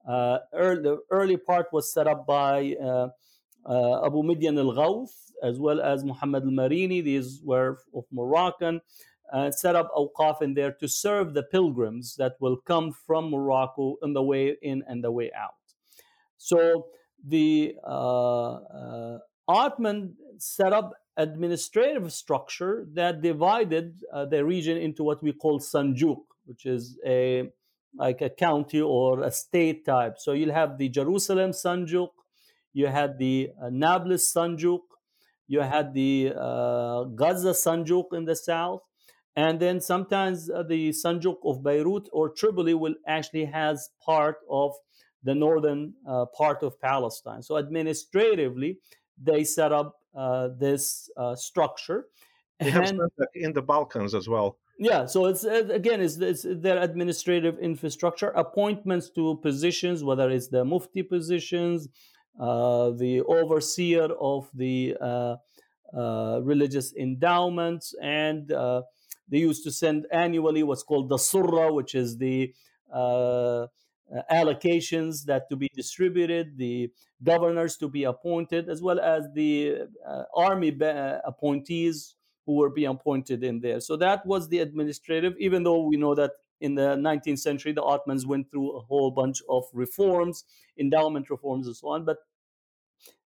[0.06, 3.08] uh, early, the early part was set up by uh,
[3.68, 7.00] uh, Abu Midyan al Ghawth as well as Muhammad al Marini.
[7.00, 8.80] These were of Moroccan.
[9.32, 13.96] Uh, set up awqaf in there to serve the pilgrims that will come from Morocco
[14.00, 15.58] on the way in and the way out.
[16.38, 16.86] So
[17.26, 19.18] the uh, uh,
[19.48, 26.22] Ottoman set up administrative structure that divided uh, the region into what we call Sanjuk,
[26.44, 27.50] which is a
[27.98, 30.18] like a county or a state type.
[30.18, 32.10] So you'll have the Jerusalem Sanjuk,
[32.74, 34.82] you had the uh, Nablus Sanjuk,
[35.48, 38.82] you had the uh, Gaza Sanjuk in the south,
[39.34, 44.72] and then sometimes uh, the Sanjuk of Beirut or Tripoli will actually has part of
[45.22, 47.42] the northern uh, part of Palestine.
[47.42, 48.78] So administratively,
[49.22, 52.06] they set up uh, this uh, structure.
[52.58, 53.00] They have and,
[53.34, 54.58] in the Balkans as well.
[54.78, 60.64] Yeah, so it's again, it's, it's, their administrative infrastructure, appointments to positions, whether it's the
[60.64, 61.88] mufti positions,
[62.38, 65.36] uh, the overseer of the uh,
[65.96, 68.82] uh, religious endowments, and uh,
[69.28, 72.52] they used to send annually what's called the surra, which is the
[74.14, 76.90] uh, allocations that to be distributed, the
[77.22, 80.76] governors to be appointed, as well as the uh, army
[81.24, 82.14] appointees
[82.46, 83.80] who were being appointed in there.
[83.80, 87.82] So that was the administrative, even though we know that in the 19th century, the
[87.82, 90.44] Ottomans went through a whole bunch of reforms,
[90.78, 92.04] endowment reforms, and so on.
[92.04, 92.18] But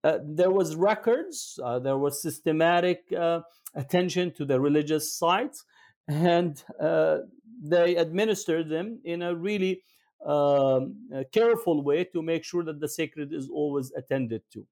[0.02, 3.40] uh, there was records, uh, there was systematic uh,
[3.74, 5.64] attention to the religious sites,
[6.08, 7.18] and uh,
[7.62, 9.82] they administered them in a really
[10.26, 14.66] um, a careful way to make sure that the sacred is always attended to.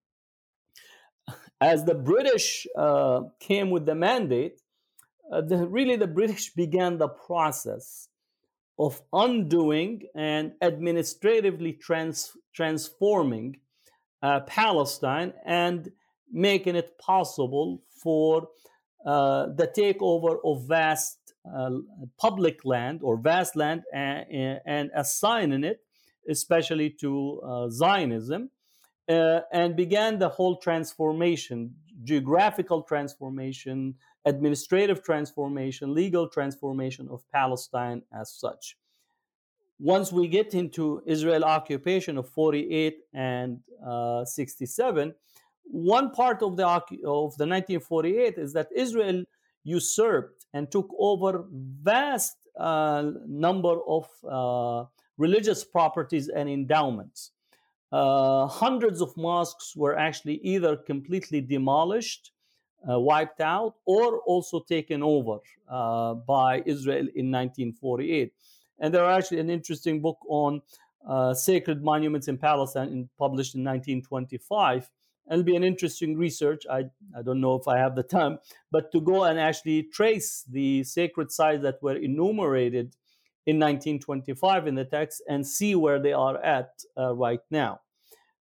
[1.60, 4.60] As the British uh, came with the mandate,
[5.30, 8.08] uh, the, really the British began the process
[8.78, 13.60] of undoing and administratively trans- transforming
[14.22, 15.90] uh, Palestine and
[16.32, 18.48] making it possible for
[19.04, 21.19] uh, the takeover of vast
[22.18, 25.80] public land or vast land and, and assigning it,
[26.28, 28.50] especially to uh, Zionism
[29.08, 38.32] uh, and began the whole transformation geographical transformation, administrative transformation, legal transformation of Palestine as
[38.32, 38.76] such.
[39.80, 45.14] once we get into Israel occupation of 48 and uh, 67,
[45.64, 49.24] one part of the of the 1948 is that Israel
[49.64, 51.46] usurped and took over
[51.82, 54.84] vast uh, number of uh,
[55.18, 57.32] religious properties and endowments.
[57.92, 62.32] Uh, hundreds of mosques were actually either completely demolished,
[62.90, 65.38] uh, wiped out, or also taken over
[65.68, 68.32] uh, by Israel in 1948.
[68.78, 70.62] And there are actually an interesting book on
[71.06, 74.90] uh, sacred monuments in Palestine in, published in 1925.
[75.30, 76.64] It'll be an interesting research.
[76.70, 76.84] I,
[77.16, 78.38] I don't know if I have the time,
[78.70, 82.96] but to go and actually trace the sacred sites that were enumerated
[83.46, 87.80] in 1925 in the text and see where they are at uh, right now.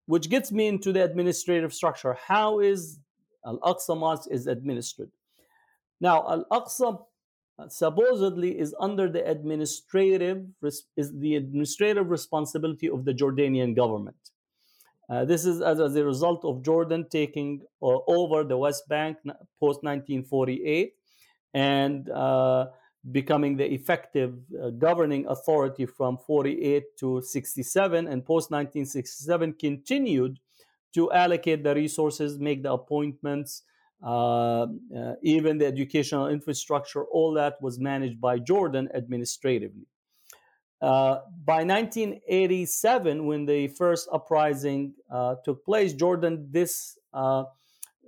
[0.06, 2.16] Which gets me into the administrative structure.
[2.26, 2.98] How is
[3.46, 5.10] Al Aqsa Mosque is administered?
[6.00, 6.98] Now, Al Aqsa
[7.68, 14.31] supposedly is under the administrative is the administrative responsibility of the Jordanian government.
[15.12, 19.18] Uh, this is as, as, a result of Jordan taking uh, over the West Bank
[19.60, 20.94] post 1948
[21.52, 22.68] and uh,
[23.10, 30.38] becoming the effective uh, governing authority from 48 to 67, and post 1967 continued
[30.94, 33.64] to allocate the resources, make the appointments,
[34.02, 34.66] uh,
[35.22, 39.86] even the educational infrastructure, all that was managed by Jordan administratively.
[40.82, 47.44] Uh, by 1987, when the first uprising uh, took place, Jordan this, uh,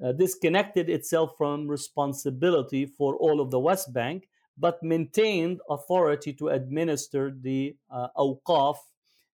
[0.04, 6.48] uh, disconnected itself from responsibility for all of the West Bank, but maintained authority to
[6.48, 7.76] administer the
[8.16, 8.76] awqaf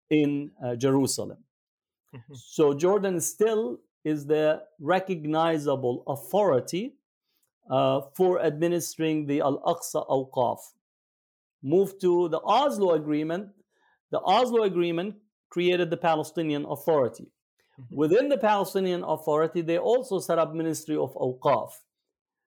[0.09, 1.37] in Jerusalem.
[2.15, 2.33] Mm-hmm.
[2.35, 6.95] So Jordan still is the recognizable authority
[7.69, 10.59] uh, for administering the Al Aqsa Awqaf.
[11.63, 13.49] Move to the Oslo Agreement.
[14.11, 15.15] The Oslo Agreement
[15.49, 17.31] created the Palestinian Authority.
[17.79, 17.95] Mm-hmm.
[17.95, 21.71] Within the Palestinian Authority, they also set up Ministry of Awqaf.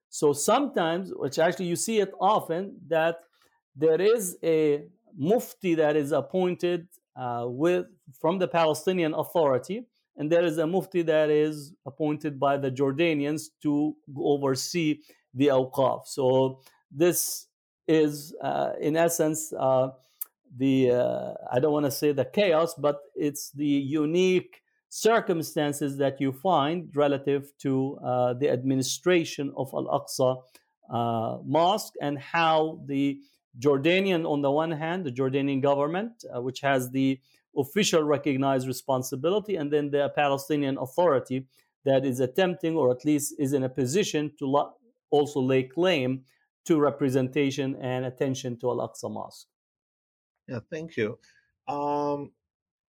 [0.08, 3.18] So sometimes, which actually you see it often, that
[3.76, 4.84] there is a
[5.16, 7.86] mufti that is appointed uh, with
[8.20, 9.86] from the Palestinian Authority,
[10.16, 15.00] and there is a mufti that is appointed by the Jordanians to oversee
[15.34, 16.06] the awqaf.
[16.06, 17.47] So this
[17.88, 19.88] is, uh, in essence, uh,
[20.56, 26.20] the uh, I don't want to say the chaos, but it's the unique circumstances that
[26.20, 30.42] you find relative to uh, the administration of Al Aqsa
[30.90, 33.20] uh, Mosque and how the
[33.58, 37.20] Jordanian, on the one hand, the Jordanian government, uh, which has the
[37.56, 41.46] official recognized responsibility, and then the Palestinian Authority
[41.84, 44.74] that is attempting, or at least is in a position to lo-
[45.10, 46.22] also lay claim
[46.68, 49.48] to representation and attention to Al Aqsa Mosque.
[50.46, 51.18] Yeah, thank you.
[51.66, 52.30] Um,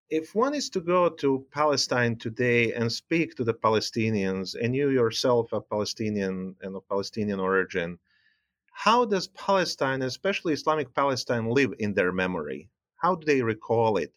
[0.10, 4.90] if one is to go to Palestine today and speak to the Palestinians, and you
[4.90, 8.00] yourself a Palestinian and of Palestinian origin,
[8.72, 12.70] how does Palestine, especially Islamic Palestine, live in their memory?
[12.96, 14.14] How do they recall it?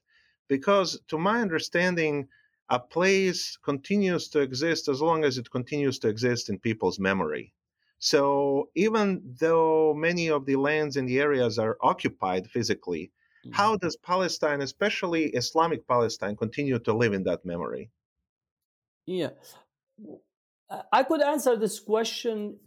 [0.53, 2.29] because to my understanding,
[2.69, 7.55] a place continues to exist as long as it continues to exist in people's memory.
[8.03, 13.13] So even though many of the lands in the areas are occupied physically,
[13.47, 13.55] mm-hmm.
[13.55, 17.91] how does Palestine, especially Islamic Palestine, continue to live in that memory?
[19.07, 19.31] Yeah.
[20.91, 22.59] I could answer this question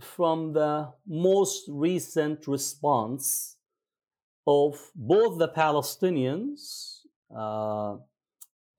[0.00, 3.56] from the most recent response
[4.48, 7.02] of both the Palestinians
[7.32, 7.98] uh,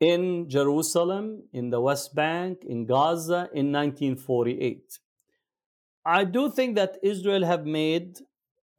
[0.02, 5.00] in Jerusalem, in the West Bank, in Gaza in 1948.
[6.06, 8.20] I do think that Israel have made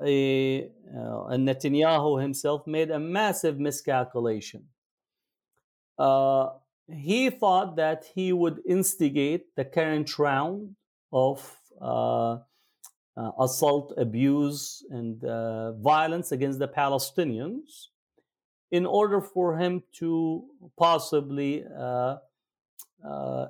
[0.00, 4.64] a, uh, and Netanyahu himself made a massive miscalculation.
[5.98, 6.50] Uh,
[6.88, 10.76] he thought that he would instigate the current round
[11.12, 12.38] of uh,
[13.16, 17.88] uh, assault, abuse, and uh, violence against the Palestinians
[18.70, 20.44] in order for him to
[20.78, 22.16] possibly uh,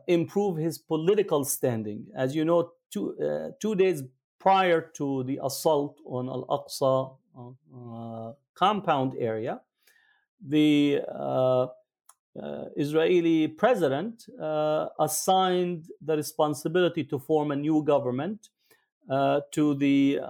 [0.06, 2.06] improve his political standing.
[2.16, 4.02] As you know, two, uh, two days
[4.38, 9.60] prior to the assault on Al Aqsa uh, compound area,
[10.40, 11.66] the uh,
[12.40, 14.26] uh, Israeli president
[14.98, 18.48] assigned the responsibility to form a new government
[19.08, 20.20] to the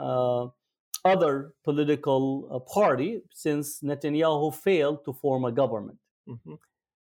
[1.07, 5.99] other political uh, party since Netanyahu failed to form a government.
[6.29, 6.55] Mm-hmm.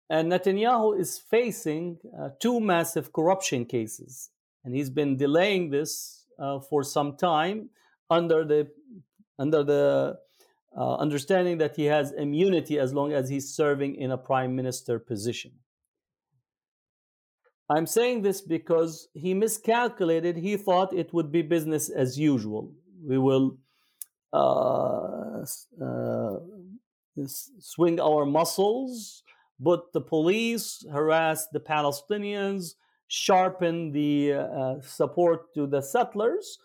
[0.09, 4.29] And Netanyahu is facing uh, two massive corruption cases.
[4.63, 7.69] And he's been delaying this uh, for some time
[8.09, 8.69] under the,
[9.37, 10.17] under the
[10.77, 14.99] uh, understanding that he has immunity as long as he's serving in a prime minister
[14.99, 15.51] position.
[17.69, 20.37] I'm saying this because he miscalculated.
[20.37, 22.73] He thought it would be business as usual.
[23.05, 23.57] We will
[24.33, 25.45] uh,
[25.81, 26.39] uh,
[27.25, 29.23] swing our muscles,
[29.59, 32.73] but the police harass the Palestinians,
[33.13, 36.57] sharpen the uh, support to the settlers,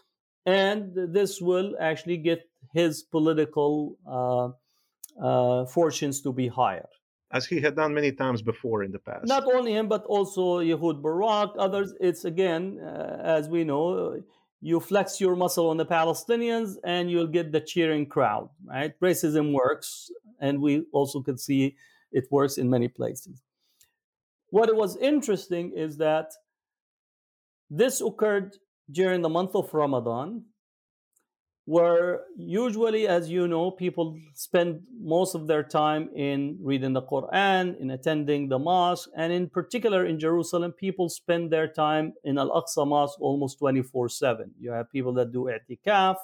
[0.46, 2.40] and this will actually get
[2.72, 4.48] his political uh,
[5.22, 6.88] uh, fortunes to be higher
[7.30, 9.26] as he had done many times before in the past.
[9.26, 11.92] Not only him, but also Ehud Barak, others.
[12.00, 14.22] It's again, uh, as we know,
[14.62, 18.98] you flex your muscle on the Palestinians and you'll get the cheering crowd, right?
[19.00, 21.76] Racism works, and we also could see
[22.10, 23.42] it works in many places.
[24.50, 26.32] What was interesting is that
[27.70, 28.56] this occurred
[28.90, 30.44] during the month of Ramadan,
[31.66, 37.78] where usually, as you know, people spend most of their time in reading the Quran,
[37.78, 42.50] in attending the mosque, and in particular in Jerusalem, people spend their time in Al
[42.50, 44.50] Aqsa Mosque almost 24 7.
[44.58, 46.16] You have people that do i'tikaf.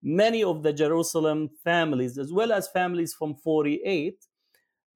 [0.00, 4.27] Many of the Jerusalem families, as well as families from 48,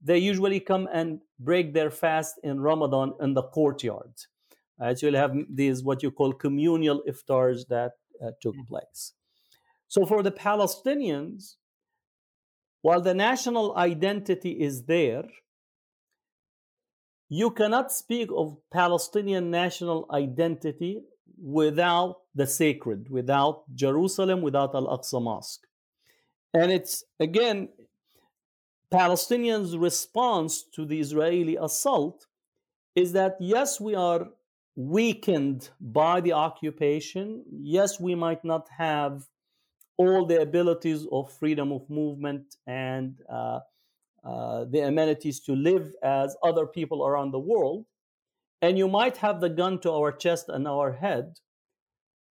[0.03, 4.12] they usually come and break their fast in Ramadan in the courtyard.
[4.78, 4.98] Right?
[4.98, 7.92] So you'll have these what you call communal iftars that
[8.24, 8.66] uh, took mm.
[8.66, 9.12] place.
[9.88, 11.57] So for the Palestinians,
[12.80, 15.24] while the national identity is there,
[17.28, 21.03] you cannot speak of Palestinian national identity
[21.40, 25.66] without the sacred, without Jerusalem, without Al Aqsa Mosque.
[26.53, 27.68] And it's again,
[28.93, 32.26] Palestinians' response to the Israeli assault
[32.95, 34.28] is that yes, we are
[34.76, 37.43] weakened by the occupation.
[37.51, 39.28] Yes, we might not have
[39.97, 43.61] all the abilities of freedom of movement and uh,
[44.24, 47.86] uh, the amenities to live as other people around the world.
[48.61, 51.38] And you might have the gun to our chest and our head,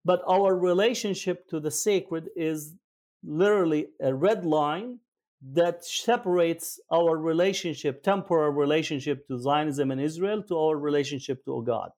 [0.05, 2.75] but our relationship to the sacred is
[3.23, 4.99] literally a red line
[5.41, 11.89] that separates our relationship, temporal relationship to Zionism and Israel, to our relationship to God.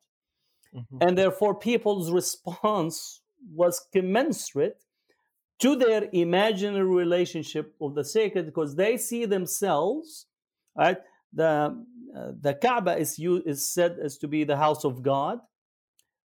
[0.74, 0.98] Mm-hmm.
[1.02, 3.22] And therefore, people's response
[3.54, 4.84] was commensurate
[5.60, 10.26] to their imaginary relationship of the sacred because they see themselves,
[10.78, 10.98] right?
[11.34, 11.84] The,
[12.16, 15.40] uh, the Kaaba is, is said as to be the house of God,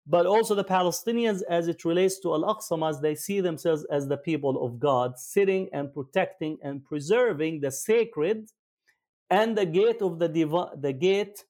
[0.07, 4.07] but also the Palestinians, as it relates to Al Aqsa as they see themselves as
[4.07, 8.49] the people of God, sitting and protecting and preserving the sacred
[9.29, 10.27] and the gate of the
[10.77, 11.45] the gate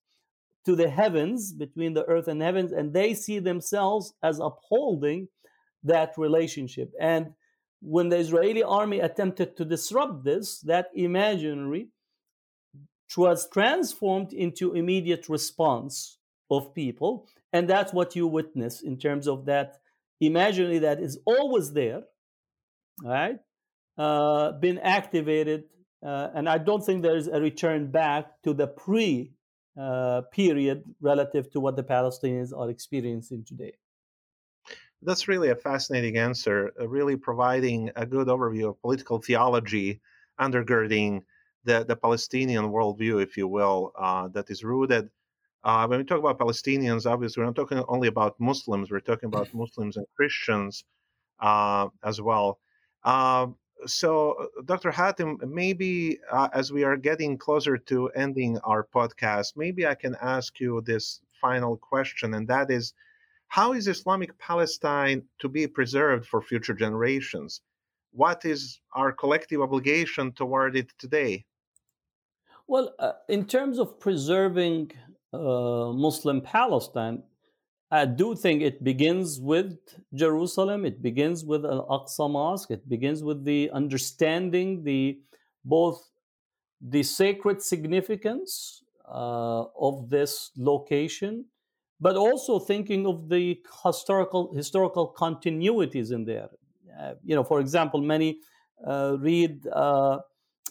[0.65, 5.27] to the heavens between the earth and heavens, and they see themselves as upholding
[5.83, 6.91] that relationship.
[6.99, 7.33] And
[7.81, 11.89] when the Israeli army attempted to disrupt this, that imaginary
[13.15, 16.17] was transformed into immediate response
[16.49, 17.27] of people.
[17.53, 19.79] And that's what you witness in terms of that
[20.19, 22.03] imaginary that is always there,
[23.03, 23.39] right?
[23.97, 25.65] Uh, been activated.
[26.05, 29.33] Uh, and I don't think there's a return back to the pre
[29.79, 33.73] uh, period relative to what the Palestinians are experiencing today
[35.05, 40.01] that's really a fascinating answer, uh, really providing a good overview of political theology
[40.39, 41.21] undergirding
[41.63, 45.09] the, the Palestinian worldview, if you will, uh, that is rooted.
[45.65, 49.25] Uh, when we talk about Palestinians, obviously, we're not talking only about Muslims, we're talking
[49.25, 50.83] about Muslims and Christians
[51.39, 52.59] uh, as well.
[53.03, 53.47] Uh,
[53.87, 54.91] so, Dr.
[54.91, 60.15] Hatem, maybe uh, as we are getting closer to ending our podcast, maybe I can
[60.21, 62.93] ask you this final question, and that is
[63.47, 67.61] how is Islamic Palestine to be preserved for future generations?
[68.11, 71.45] What is our collective obligation toward it today?
[72.67, 74.91] Well, uh, in terms of preserving
[75.33, 77.23] uh, Muslim Palestine,
[77.91, 79.77] I do think it begins with
[80.13, 80.85] Jerusalem.
[80.85, 82.71] It begins with Al Aqsa Mosque.
[82.71, 85.19] It begins with the understanding the
[85.63, 86.09] both
[86.81, 91.45] the sacred significance uh, of this location
[91.99, 96.49] but also thinking of the historical historical continuities in there.
[96.99, 98.39] Uh, you know, for example, many
[98.85, 100.19] uh, read uh,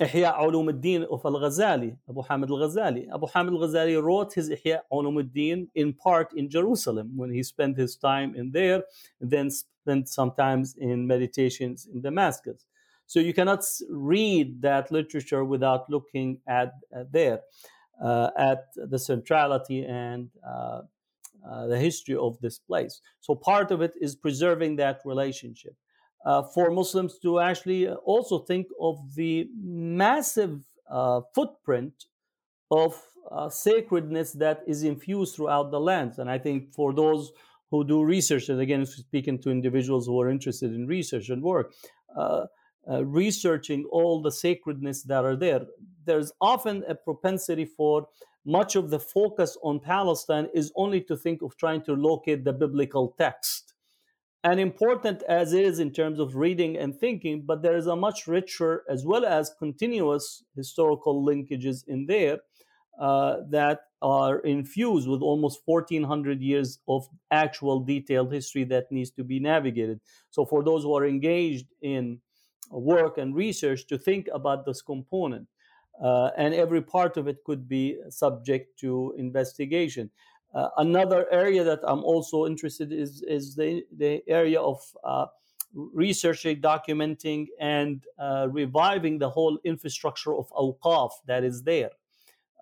[0.01, 3.07] Ihya Ulum al-Din of al-Ghazali, Abu Hamid al-Ghazali.
[3.15, 7.77] Abu Hamid al-Ghazali wrote his Ihya Ulum al-Din in part in Jerusalem when he spent
[7.77, 8.83] his time in there,
[9.21, 12.67] and then spent sometimes in meditations in Damascus.
[13.07, 17.41] So you cannot read that literature without looking at, at there,
[18.03, 20.83] uh, at the centrality and uh,
[21.49, 23.01] uh, the history of this place.
[23.21, 25.77] So part of it is preserving that relationship.
[26.25, 32.07] Uh, for Muslims to actually also think of the massive uh, footprint
[32.71, 33.01] of
[33.31, 36.19] uh, sacredness that is infused throughout the lands.
[36.19, 37.33] And I think for those
[37.71, 41.73] who do research, and again, speaking to individuals who are interested in research and work,
[42.17, 42.47] uh,
[42.91, 45.63] uh, researching all the sacredness that are there,
[46.05, 48.07] there's often a propensity for
[48.45, 52.53] much of the focus on Palestine is only to think of trying to locate the
[52.53, 53.74] biblical text.
[54.45, 57.97] And important as it is in terms of reading and thinking, but there is a
[57.97, 62.41] much richer as well as continuous historical linkages in there
[63.01, 69.25] uh, that are infused with almost 1400 years of actual detailed history that needs to
[69.25, 69.99] be navigated.
[70.29, 72.21] So, for those who are engaged in
[72.71, 75.49] work and research, to think about this component.
[76.03, 80.11] Uh, and every part of it could be subject to investigation.
[80.55, 85.27] Uh, another area that I'm also interested in is, is the, the area of uh,
[85.75, 91.91] researching, documenting, and uh, reviving the whole infrastructure of awqaf that is there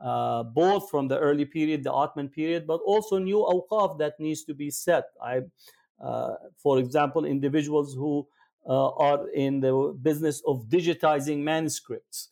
[0.02, 4.42] uh, both from the early period, the Ottoman period, but also new awqaf that needs
[4.44, 5.04] to be set.
[5.22, 5.42] I,
[6.02, 8.26] uh, for example, individuals who
[8.68, 12.30] uh, are in the business of digitizing manuscripts,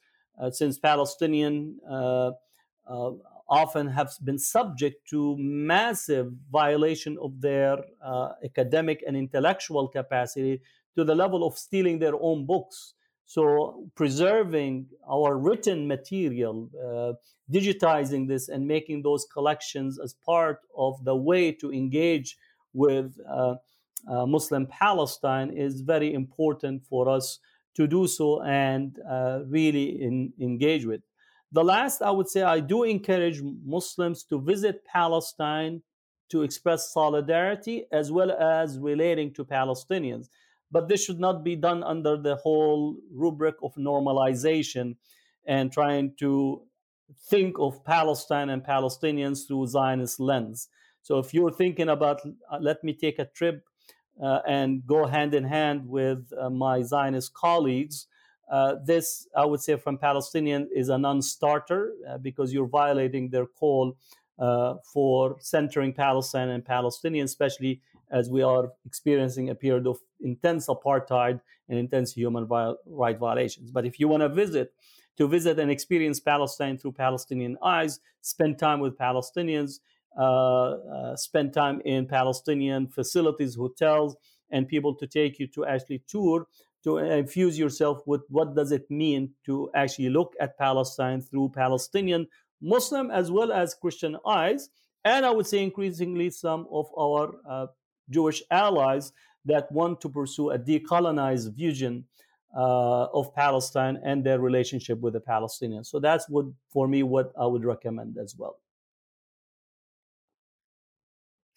[0.52, 2.30] since Palestinian uh,
[3.50, 7.78] often have been subject to massive violation of their
[8.44, 10.62] academic and intellectual capacity
[10.96, 12.94] to the level of stealing their own books.
[13.26, 17.12] So, preserving our written material, uh,
[17.52, 22.36] digitizing this, and making those collections as part of the way to engage
[22.72, 23.54] with uh,
[24.08, 27.38] uh, Muslim Palestine is very important for us
[27.74, 31.02] to do so and uh, really in, engage with.
[31.52, 35.82] The last, I would say, I do encourage Muslims to visit Palestine
[36.30, 40.28] to express solidarity as well as relating to Palestinians
[40.70, 44.96] but this should not be done under the whole rubric of normalization
[45.46, 46.62] and trying to
[47.28, 50.68] think of Palestine and Palestinians through Zionist lens.
[51.02, 53.64] So if you're thinking about, uh, let me take a trip
[54.22, 58.06] uh, and go hand in hand with uh, my Zionist colleagues,
[58.50, 63.46] uh, this, I would say, from Palestinian is a non-starter uh, because you're violating their
[63.46, 63.96] call
[64.38, 67.80] uh, for centering Palestine and Palestinians, especially
[68.10, 73.70] as we are experiencing a period of intense apartheid and intense human right violations.
[73.70, 74.72] But if you want to visit,
[75.16, 79.78] to visit and experience Palestine through Palestinian eyes, spend time with Palestinians,
[80.18, 84.16] uh, uh, spend time in Palestinian facilities, hotels,
[84.50, 86.46] and people to take you to actually tour
[86.84, 92.26] to infuse yourself with what does it mean to actually look at Palestine through Palestinian
[92.60, 94.68] Muslim as well as Christian eyes,
[95.04, 97.66] and I would say increasingly some of our uh,
[98.08, 99.12] Jewish allies
[99.46, 102.04] that want to pursue a decolonized vision
[102.56, 105.86] uh, of Palestine and their relationship with the Palestinians.
[105.86, 108.58] So that's what, for me, what I would recommend as well.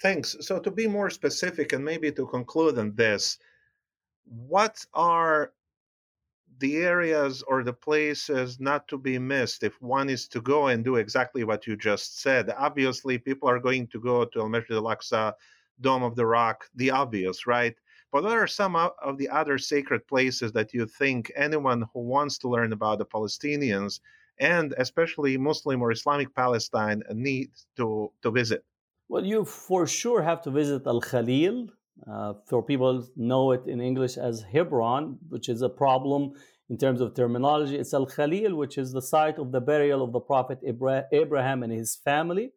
[0.01, 0.35] Thanks.
[0.41, 3.37] So to be more specific and maybe to conclude on this,
[4.25, 5.53] what are
[6.59, 10.83] the areas or the places not to be missed if one is to go and
[10.83, 12.49] do exactly what you just said?
[12.57, 15.33] Obviously, people are going to go to Al Masjid al Aqsa
[15.81, 17.75] Dome of the Rock, the obvious, right?
[18.11, 22.37] But what are some of the other sacred places that you think anyone who wants
[22.39, 23.99] to learn about the Palestinians
[24.39, 28.63] and especially Muslim or Islamic Palestine need to, to visit?
[29.09, 31.69] Well, you for sure have to visit Al Khalil.
[32.11, 36.33] Uh, for people know it in English as Hebron, which is a problem
[36.69, 37.77] in terms of terminology.
[37.77, 41.71] It's Al Khalil, which is the site of the burial of the Prophet Abraham and
[41.71, 42.51] his family.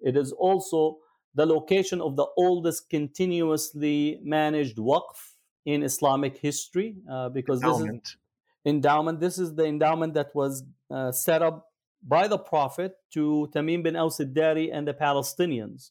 [0.00, 0.98] It is also
[1.34, 8.04] the location of the oldest continuously managed waqf in Islamic history, uh, because endowment.
[8.04, 8.16] this is
[8.64, 9.20] endowment.
[9.20, 11.66] This is the endowment that was uh, set up
[12.02, 15.90] by the Prophet to Tamim bin Aus dari and the Palestinians.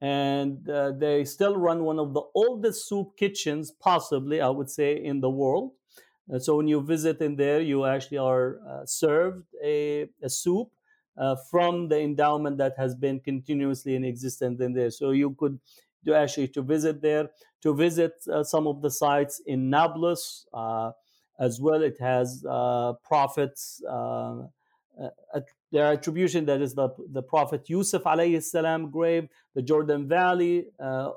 [0.00, 4.96] And uh, they still run one of the oldest soup kitchens, possibly, I would say,
[4.96, 5.72] in the world.
[6.32, 10.68] Uh, so when you visit in there, you actually are uh, served a, a soup
[11.18, 14.90] uh, from the endowment that has been continuously in existence in there.
[14.90, 15.60] So you could
[16.02, 17.28] do actually to visit there,
[17.62, 20.92] to visit uh, some of the sites in Nablus uh,
[21.38, 21.82] as well.
[21.82, 22.42] It has
[23.04, 23.82] prophets.
[23.86, 24.44] Uh,
[25.72, 30.66] uh, their attribution that is the, the prophet Yusuf alayhi salam grave, the Jordan Valley.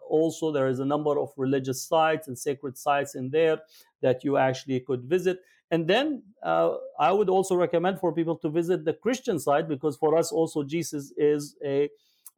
[0.09, 3.59] also, there is a number of religious sites and sacred sites in there
[4.01, 5.39] that you actually could visit.
[5.71, 9.97] And then uh, I would also recommend for people to visit the Christian side because
[9.97, 11.89] for us also Jesus is a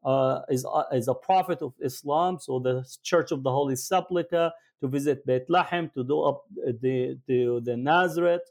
[0.06, 2.38] uh, is, uh, is a prophet of Islam.
[2.40, 4.52] So the Church of the Holy Sepulchre,
[4.82, 8.44] to visit Beit Lahem, to do up the, the, the Nazareth,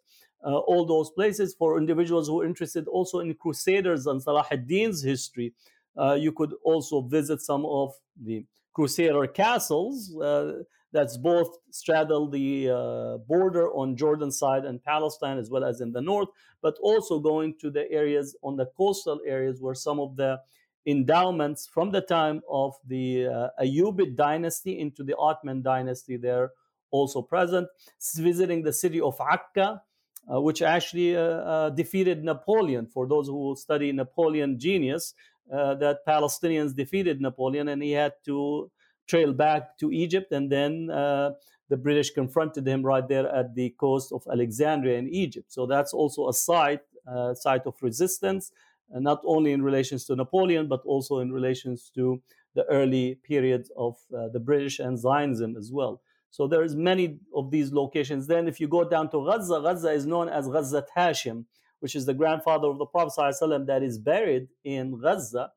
[0.44, 5.02] uh, all those places for individuals who are interested also in Crusaders and Salah ad-Din's
[5.02, 5.54] history.
[5.96, 12.70] Uh, you could also visit some of the Crusader castles uh, that's both straddle the
[12.70, 16.28] uh, border on Jordan side and Palestine as well as in the north,
[16.60, 20.40] but also going to the areas on the coastal areas where some of the
[20.86, 26.50] endowments from the time of the uh, Ayyubid dynasty into the Ottoman dynasty they're
[26.90, 27.66] also present.
[28.16, 29.82] Visiting the city of Akka,
[30.32, 32.86] uh, which actually uh, uh, defeated Napoleon.
[32.86, 35.14] For those who study Napoleon genius,
[35.52, 38.70] uh, that Palestinians defeated Napoleon and he had to
[39.06, 41.32] trail back to Egypt and then uh,
[41.68, 45.52] the British confronted him right there at the coast of Alexandria in Egypt.
[45.52, 46.80] So that's also a site,
[47.34, 48.52] site of resistance,
[48.90, 52.22] not only in relations to Napoleon, but also in relations to
[52.54, 56.00] the early periods of the British and Zionism as well.
[56.34, 58.26] So there's many of these locations.
[58.26, 61.44] Then if you go down to Gaza, Gaza is known as Ghazat Hashim,
[61.78, 65.52] which is the grandfather of the Prophet ﷺ that is buried in Gaza.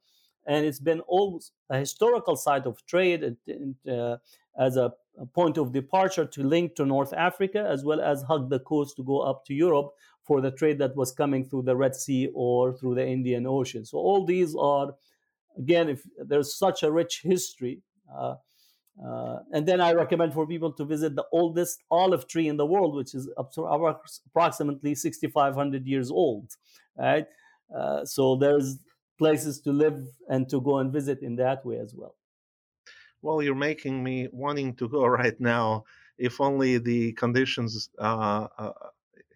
[0.46, 4.18] And it's been always a historical site of trade and, and, uh,
[4.56, 8.52] as a, a, point of departure to link to North Africa, as well as hug
[8.52, 9.90] the coast to go up to Europe
[10.22, 13.84] for the trade that was coming through the Red Sea or through the Indian Ocean.
[13.84, 14.94] So all these are,
[15.58, 17.82] again, if there's such a rich history,
[18.16, 18.36] uh,
[19.06, 22.66] uh, and then I recommend for people to visit the oldest olive tree in the
[22.66, 26.56] world, which is approximately 6,500 years old.
[26.98, 27.28] Right,
[27.76, 28.80] uh, so there's
[29.18, 32.16] places to live and to go and visit in that way as well.
[33.22, 35.86] Well, you're making me wanting to go right now.
[36.18, 38.72] If only the conditions, uh, uh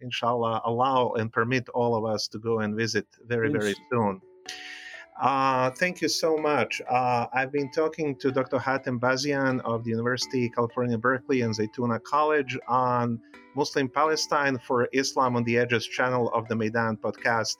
[0.00, 4.20] inshallah, allow and permit all of us to go and visit very, very soon.
[5.22, 6.82] Uh, thank you so much.
[6.90, 8.58] Uh, I've been talking to Dr.
[8.58, 13.20] Hatem Bazian of the University of California, Berkeley and Zaytuna College on
[13.54, 17.58] Muslim Palestine for Islam on the Edges channel of the Maydan podcast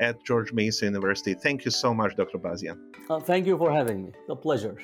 [0.00, 1.34] at George Mason University.
[1.34, 2.38] Thank you so much, Dr.
[2.38, 2.80] Bazian.
[3.08, 4.12] Uh, thank you for having me.
[4.28, 4.76] A pleasure.